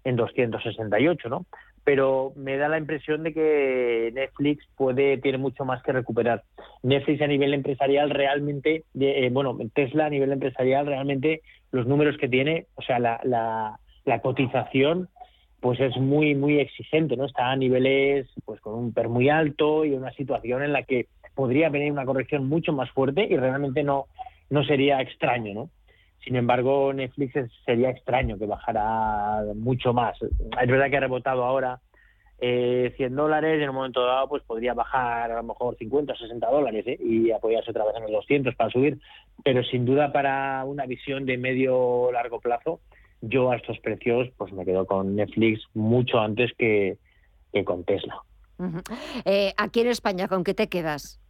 [0.05, 1.47] en 268, ¿no?
[1.85, 6.43] Pero me da la impresión de que Netflix puede tiene mucho más que recuperar.
[6.83, 11.43] Netflix a nivel empresarial realmente, eh, bueno, Tesla a nivel empresarial realmente
[11.73, 15.09] los números que tiene, o sea, la, la, la cotización
[15.61, 17.25] pues es muy muy exigente, ¿no?
[17.25, 21.07] Está a niveles pues con un PER muy alto y una situación en la que
[21.35, 24.07] podría venir una corrección mucho más fuerte y realmente no
[24.51, 25.71] no sería extraño, ¿no?
[26.29, 27.33] Sin embargo, Netflix
[27.65, 30.15] sería extraño que bajara mucho más.
[30.21, 31.81] Es verdad que ha rebotado ahora
[32.39, 36.13] eh, 100 dólares y en un momento dado pues podría bajar a lo mejor 50
[36.13, 36.99] o 60 dólares ¿eh?
[37.01, 38.99] y apoyarse otra vez en los 200 para subir,
[39.43, 42.81] pero sin duda para una visión de medio largo plazo
[43.23, 46.99] yo a estos precios pues me quedo con Netflix mucho antes que,
[47.65, 48.21] con Tesla.
[49.25, 51.23] Eh, aquí en España, ¿con qué te quedas?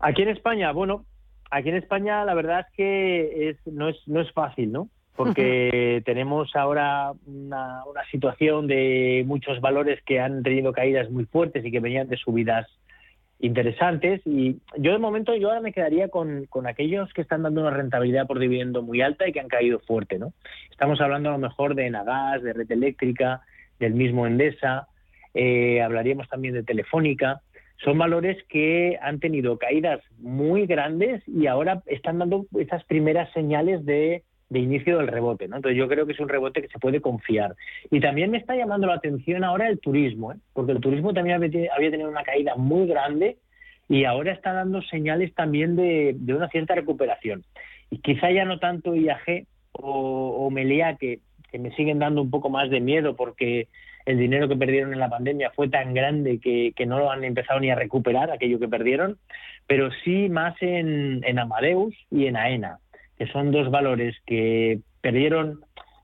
[0.00, 1.06] Aquí en España, bueno,
[1.50, 4.88] aquí en España la verdad es que es, no, es, no es fácil, ¿no?
[5.16, 11.64] Porque tenemos ahora una, una situación de muchos valores que han tenido caídas muy fuertes
[11.64, 12.66] y que venían de subidas
[13.40, 17.62] interesantes y yo de momento yo ahora me quedaría con, con, aquellos que están dando
[17.62, 20.32] una rentabilidad por dividendo muy alta y que han caído fuerte, ¿no?
[20.70, 23.40] Estamos hablando a lo mejor de Nagas, de Red Eléctrica,
[23.78, 24.88] del mismo Endesa,
[25.34, 27.40] eh, hablaríamos también de Telefónica.
[27.84, 33.84] Son valores que han tenido caídas muy grandes y ahora están dando esas primeras señales
[33.86, 35.48] de de inicio del rebote.
[35.48, 35.56] ¿no?
[35.56, 37.54] Entonces yo creo que es un rebote que se puede confiar.
[37.90, 40.36] Y también me está llamando la atención ahora el turismo, ¿eh?
[40.52, 43.38] porque el turismo también había, tenido una caída muy grande
[43.88, 47.44] y ahora está dando señales también de, una cierta recuperación.
[47.90, 50.54] Y quizá ya no tanto IAG o, o
[50.98, 51.20] que,
[51.50, 53.68] que me siguen dando un poco más de miedo porque
[54.06, 57.60] el dinero que perdieron en la pandemia fue tan grande que, no lo han empezado
[57.60, 59.18] ni a recuperar, aquello que perdieron,
[59.66, 62.78] pero sí más en Amadeus y en AENA
[63.20, 65.60] que son dos valores que perdieron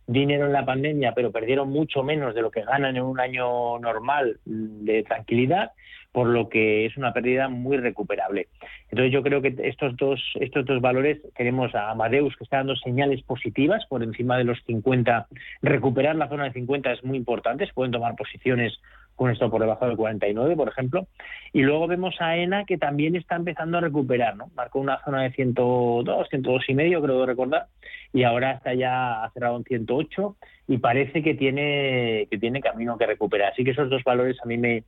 [0.07, 3.79] dinero en la pandemia, pero perdieron mucho menos de lo que ganan en un año
[3.79, 5.71] normal de tranquilidad,
[6.17, 8.49] por lo que es una pérdida muy recuperable.
[8.91, 12.75] Entonces yo creo que estos dos, estos dos valores, tenemos a Amadeus que está dando
[12.75, 15.27] señales positivas por encima de los 50,
[15.61, 18.81] recuperar la zona de 50 es muy importante, se pueden tomar posiciones
[19.14, 21.07] con esto por debajo del 49, por ejemplo.
[21.53, 24.47] Y luego vemos a ENA que también está empezando a recuperar, ¿no?
[24.57, 27.67] Marcó una zona de 102, 102 y medio, creo recordar,
[28.14, 30.35] y ahora está ya cerrado en 108
[30.69, 33.53] y parece que tiene que tiene camino que recuperar.
[33.53, 34.85] Así que esos dos valores a mí me,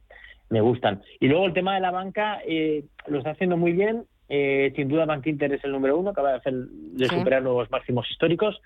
[0.50, 1.02] me gustan.
[1.20, 4.04] Y luego el tema de la banca eh, lo está haciendo muy bien.
[4.28, 7.70] Eh, sin duda, Bank Inter es el número uno, acaba de, hacer, de superar los
[7.70, 8.60] máximos históricos.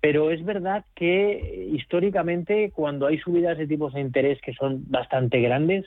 [0.00, 5.40] Pero es verdad que históricamente cuando hay subidas de tipos de interés que son bastante
[5.40, 5.86] grandes,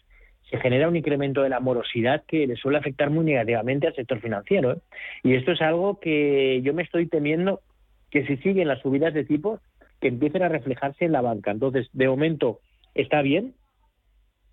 [0.49, 4.19] se genera un incremento de la morosidad que le suele afectar muy negativamente al sector
[4.19, 4.71] financiero.
[4.71, 4.77] ¿eh?
[5.23, 7.61] Y esto es algo que yo me estoy temiendo
[8.09, 9.61] que si siguen las subidas de tipos,
[10.01, 11.51] que empiecen a reflejarse en la banca.
[11.51, 12.59] Entonces, de momento
[12.95, 13.53] está bien,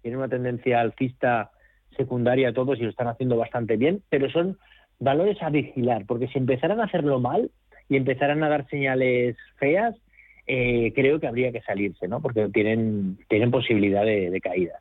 [0.07, 1.51] tiene una tendencia alcista
[1.97, 4.57] secundaria todos y lo están haciendo bastante bien, pero son
[5.01, 7.51] valores a vigilar, porque si empezaran a hacerlo mal,
[7.89, 9.97] y empezaran a dar señales feas,
[10.47, 12.21] eh, creo que habría que salirse, ¿no?
[12.21, 14.81] Porque tienen, tienen posibilidad de, caídas.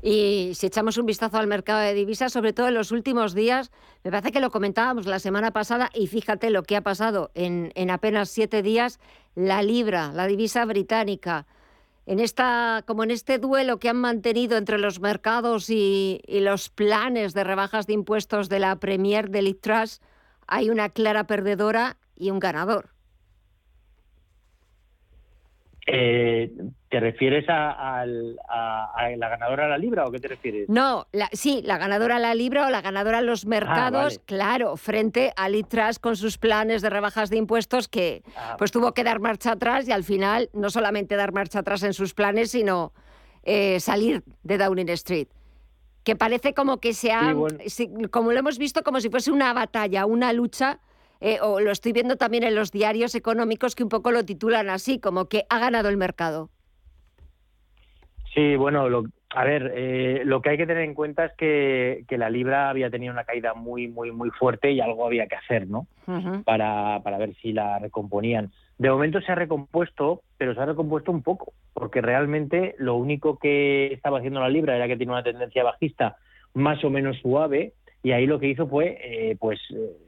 [0.00, 3.72] Y si echamos un vistazo al mercado de divisas, sobre todo en los últimos días,
[4.04, 7.72] me parece que lo comentábamos la semana pasada y fíjate lo que ha pasado en,
[7.74, 9.00] en apenas siete días,
[9.34, 11.46] la libra, la divisa británica,
[12.06, 17.32] en esta, como en este duelo que han mantenido entre los mercados y, los planes
[17.34, 20.00] de rebajas de impuestos de la Premier de Litras,
[20.46, 22.93] hay una clara perdedora y un ganador.
[25.86, 26.50] Eh,
[26.88, 30.68] ¿Te refieres a, la ganadora a la libra o qué te refieres?
[30.68, 34.76] No, sí, la ganadora a la libra o la ganadora a los ah, mercados, claro,
[34.76, 38.54] frente a Litras con sus planes de rebajas de impuestos que ah.
[38.56, 41.92] pues tuvo que dar marcha atrás y al final no solamente dar marcha atrás en
[41.92, 42.92] sus planes, sino
[43.42, 45.28] eh, salir de Downing Street.
[46.02, 47.34] que parece como que se ha,
[48.10, 50.80] como lo hemos visto, como si fuese una batalla, una lucha,
[51.26, 54.68] eh, o lo estoy viendo también en los diarios económicos que un poco lo titulan
[54.68, 56.50] así, como que ha ganado el mercado.
[58.34, 58.86] Sí, bueno,
[59.30, 62.90] a ver, eh, lo que hay que tener en cuenta es que, la libra había
[62.90, 65.86] tenido una caída muy, muy, muy fuerte y algo había que hacer, ¿no?
[66.44, 68.52] para, para ver si la recomponían.
[68.76, 73.38] De momento se ha recompuesto, pero se ha recompuesto un poco, porque realmente lo único
[73.38, 76.16] que estaba haciendo la libra era que tiene una tendencia bajista
[76.52, 77.72] más o menos suave
[78.04, 79.58] y ahí lo que hizo fue eh, pues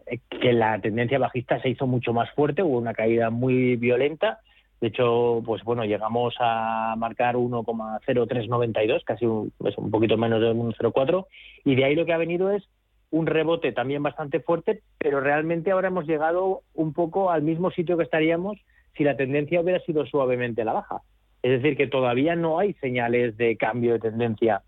[0.06, 4.38] eh, que la tendencia bajista se hizo mucho más fuerte, hubo una caída muy violenta
[4.80, 10.52] de hecho, pues bueno, llegamos a marcar 1,0392, casi un, pues un poquito menos de
[10.52, 11.26] 1,04,
[11.64, 12.68] y de ahí lo que ha venido es
[13.10, 17.96] un rebote también bastante fuerte, pero realmente ahora hemos llegado un poco al mismo sitio
[17.96, 18.58] que estaríamos
[18.96, 21.00] si la tendencia hubiera sido suavemente la baja.
[21.42, 24.62] Es decir, que todavía no hay señales de cambio de tendencia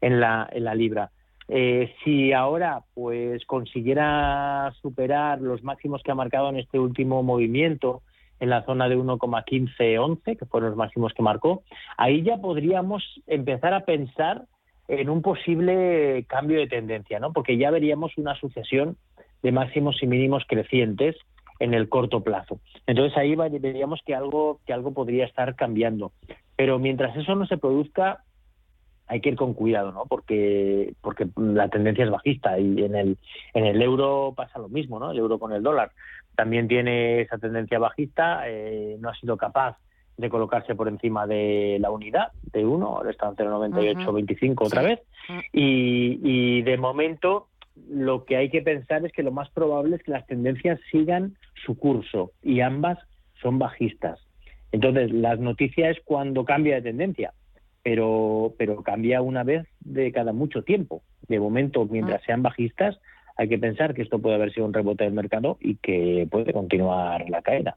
[0.00, 1.10] en la, en la libra.
[1.48, 8.02] Eh, si ahora pues consiguiera superar los máximos que ha marcado en este último movimiento,
[8.40, 11.62] en la zona de 1,1511, que fueron los máximos que marcó,
[11.96, 14.46] ahí ya podríamos empezar a pensar
[14.88, 17.32] en un posible cambio de tendencia, ¿no?
[17.32, 18.96] Porque ya veríamos una sucesión
[19.42, 21.16] de máximos y mínimos crecientes
[21.60, 22.58] en el corto plazo.
[22.86, 26.12] Entonces ahí veríamos que algo que algo podría estar cambiando.
[26.56, 28.24] Pero mientras eso no se produzca,
[29.06, 30.06] hay que ir con cuidado, ¿no?
[30.06, 33.18] Porque porque la tendencia es bajista y en el
[33.52, 35.10] en el euro pasa lo mismo, ¿no?
[35.10, 35.92] El euro con el dólar
[36.34, 39.76] también tiene esa tendencia bajista, eh, no ha sido capaz
[40.16, 45.00] de colocarse por encima de la unidad de uno, ahora está en 0,9825 otra vez,
[45.28, 45.38] mm.
[45.52, 47.48] y, y de momento
[47.88, 51.36] lo que hay que pensar es que lo más probable es que las tendencias sigan
[51.64, 52.98] su curso y ambas
[53.40, 54.20] son bajistas.
[54.70, 57.32] Entonces, las noticias es cuando cambia de tendencia,
[57.84, 61.02] pero, pero cambia una vez de cada mucho tiempo.
[61.28, 62.24] De momento, mientras mm.
[62.24, 62.98] sean bajistas,
[63.36, 66.52] hay que pensar que esto puede haber sido un rebote del mercado y que puede
[66.52, 67.76] continuar la caída.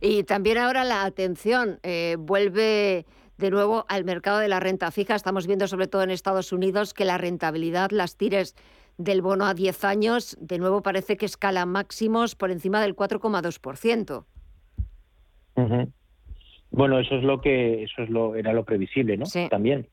[0.00, 3.06] Y también ahora la atención eh, vuelve
[3.38, 5.14] de nuevo al mercado de la renta fija.
[5.14, 8.56] Estamos viendo sobre todo en Estados Unidos que la rentabilidad, las tires
[8.98, 14.24] del bono a 10 años, de nuevo parece que escala máximos por encima del 4,2%.
[16.70, 19.24] Bueno, eso es lo que eso es lo era lo previsible, ¿no?
[19.48, 19.86] También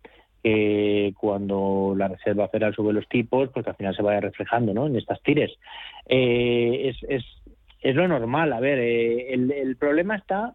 [0.45, 4.85] que cuando la Reserva Federal sube los tipos, pues al final se vaya reflejando ¿no?
[4.85, 5.51] en estas tires.
[6.05, 7.23] Eh, es, es,
[7.81, 8.53] es, lo normal.
[8.53, 10.53] A ver, eh, el, el, problema está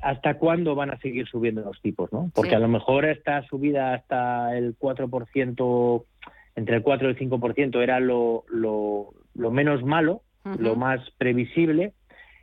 [0.00, 2.30] hasta cuándo van a seguir subiendo los tipos, ¿no?
[2.34, 6.04] Porque a lo mejor esta subida hasta el 4%,
[6.56, 10.22] entre el 4 y el 5% era lo, lo, lo menos malo,
[10.58, 11.92] lo más previsible.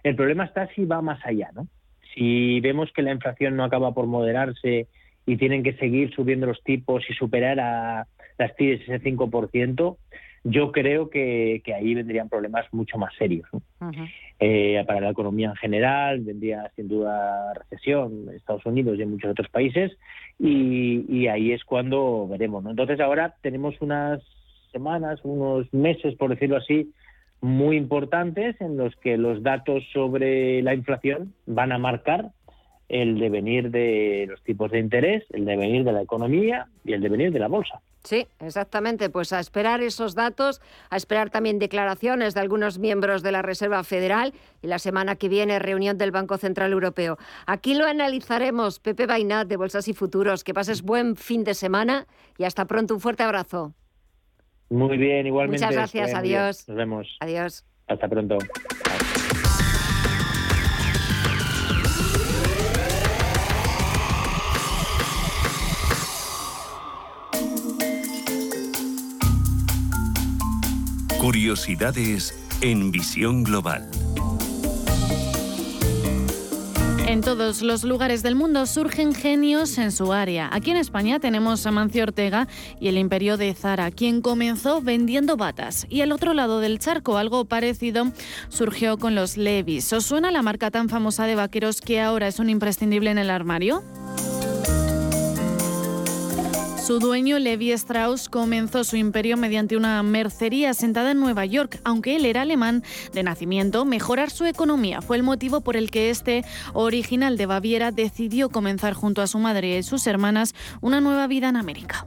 [0.04, 1.68] El problema está si va más allá, ¿no?
[2.16, 4.88] Si vemos que la inflación no acaba por moderarse
[5.26, 8.08] y tienen que seguir subiendo los tipos y superar a
[8.38, 9.98] las TIRES ese 5%,
[10.46, 13.50] yo creo que, ahí vendrían problemas mucho más serios.
[14.40, 19.10] Eh, para la economía en general, vendría sin duda recesión en Estados Unidos y en
[19.10, 19.98] muchos otros países,
[20.40, 22.64] y, ahí es cuando veremos.
[22.66, 24.22] Entonces ahora tenemos unas
[24.72, 26.92] semanas, unos meses, por decirlo así,
[27.42, 32.32] muy importantes en los que los datos sobre la inflación van a marcar
[32.90, 37.32] el devenir de los tipos de interés, el devenir de la economía y el devenir
[37.32, 37.82] de la bolsa.
[38.04, 39.10] Sí, exactamente.
[39.10, 40.62] Pues a esperar esos datos,
[40.92, 45.28] a esperar también declaraciones de algunos miembros de la Reserva Federal y la semana que
[45.28, 47.18] viene reunión del Banco Central Europeo.
[47.48, 48.80] Aquí lo analizaremos.
[48.80, 50.44] Pepe Bainat de Bolsas y Futuros.
[50.44, 52.06] Que pases buen fin de semana
[52.38, 52.94] y hasta pronto.
[52.94, 53.74] Un fuerte abrazo.
[54.70, 55.66] Muy bien, igualmente.
[55.66, 56.14] Muchas gracias.
[56.14, 56.68] Adiós.
[56.68, 57.18] Nos vemos.
[57.20, 57.66] Adiós.
[57.88, 58.38] Hasta pronto.
[71.20, 73.90] Curiosidades en visión global.
[77.08, 80.50] En todos los lugares del mundo surgen genios en su área.
[80.52, 82.48] Aquí en España tenemos a Mancio Ortega
[82.80, 85.86] y el imperio de Zara, quien comenzó vendiendo batas.
[85.88, 88.12] Y al otro lado del charco, algo parecido
[88.50, 89.94] surgió con los Levis.
[89.94, 93.30] ¿Os suena la marca tan famosa de vaqueros que ahora es un imprescindible en el
[93.30, 93.84] armario?
[96.86, 101.80] Su dueño, Levi Strauss, comenzó su imperio mediante una mercería sentada en Nueva York.
[101.84, 106.12] Aunque él era alemán de nacimiento, mejorar su economía fue el motivo por el que
[106.12, 111.26] este original de Baviera decidió comenzar junto a su madre y sus hermanas una nueva
[111.26, 112.06] vida en América.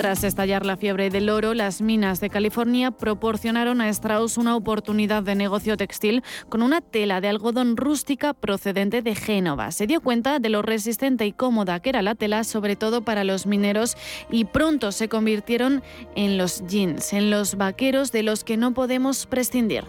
[0.00, 5.22] Tras estallar la fiebre del oro, las minas de California proporcionaron a Strauss una oportunidad
[5.22, 9.72] de negocio textil con una tela de algodón rústica procedente de Génova.
[9.72, 13.24] Se dio cuenta de lo resistente y cómoda que era la tela, sobre todo para
[13.24, 13.98] los mineros,
[14.30, 15.82] y pronto se convirtieron
[16.16, 19.84] en los jeans, en los vaqueros de los que no podemos prescindir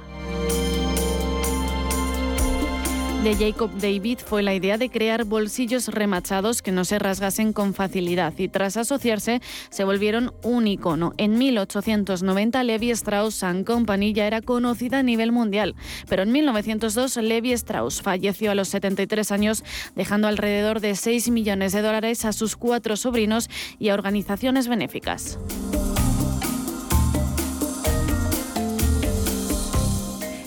[3.23, 7.75] de Jacob David fue la idea de crear bolsillos remachados que no se rasgasen con
[7.75, 11.13] facilidad y tras asociarse se volvieron un icono.
[11.17, 15.75] En 1890 Levi Strauss Company ya era conocida a nivel mundial,
[16.09, 19.63] pero en 1902 Levi Strauss falleció a los 73 años
[19.95, 25.37] dejando alrededor de 6 millones de dólares a sus cuatro sobrinos y a organizaciones benéficas.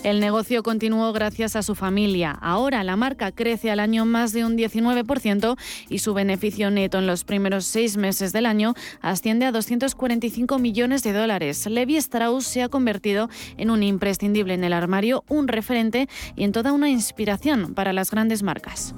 [0.05, 2.31] El negocio continuó gracias a su familia.
[2.43, 5.57] Ahora la marca crece al año más de un 19%
[5.89, 11.03] y su beneficio neto en los primeros seis meses del año asciende a 245 millones
[11.05, 11.65] de dólares.
[11.65, 16.53] Levi Strauss se ha convertido en un imprescindible en el armario, un referente y en
[16.53, 18.95] toda una inspiración para las grandes marcas.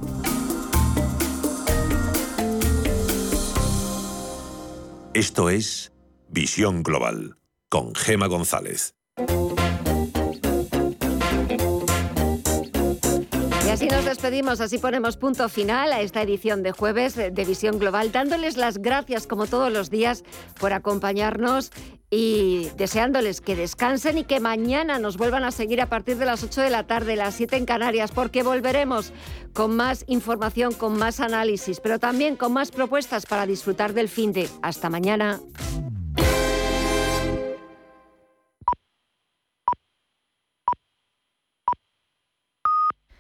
[5.14, 5.92] Esto es
[6.28, 7.36] Visión Global
[7.68, 8.95] con Gema González.
[13.76, 18.10] Así nos despedimos, así ponemos punto final a esta edición de jueves de Visión Global,
[18.10, 20.24] dándoles las gracias como todos los días
[20.58, 21.72] por acompañarnos
[22.08, 26.42] y deseándoles que descansen y que mañana nos vuelvan a seguir a partir de las
[26.42, 29.12] 8 de la tarde, las 7 en Canarias, porque volveremos
[29.52, 34.32] con más información, con más análisis, pero también con más propuestas para disfrutar del fin
[34.32, 34.48] de.
[34.62, 35.38] Hasta mañana.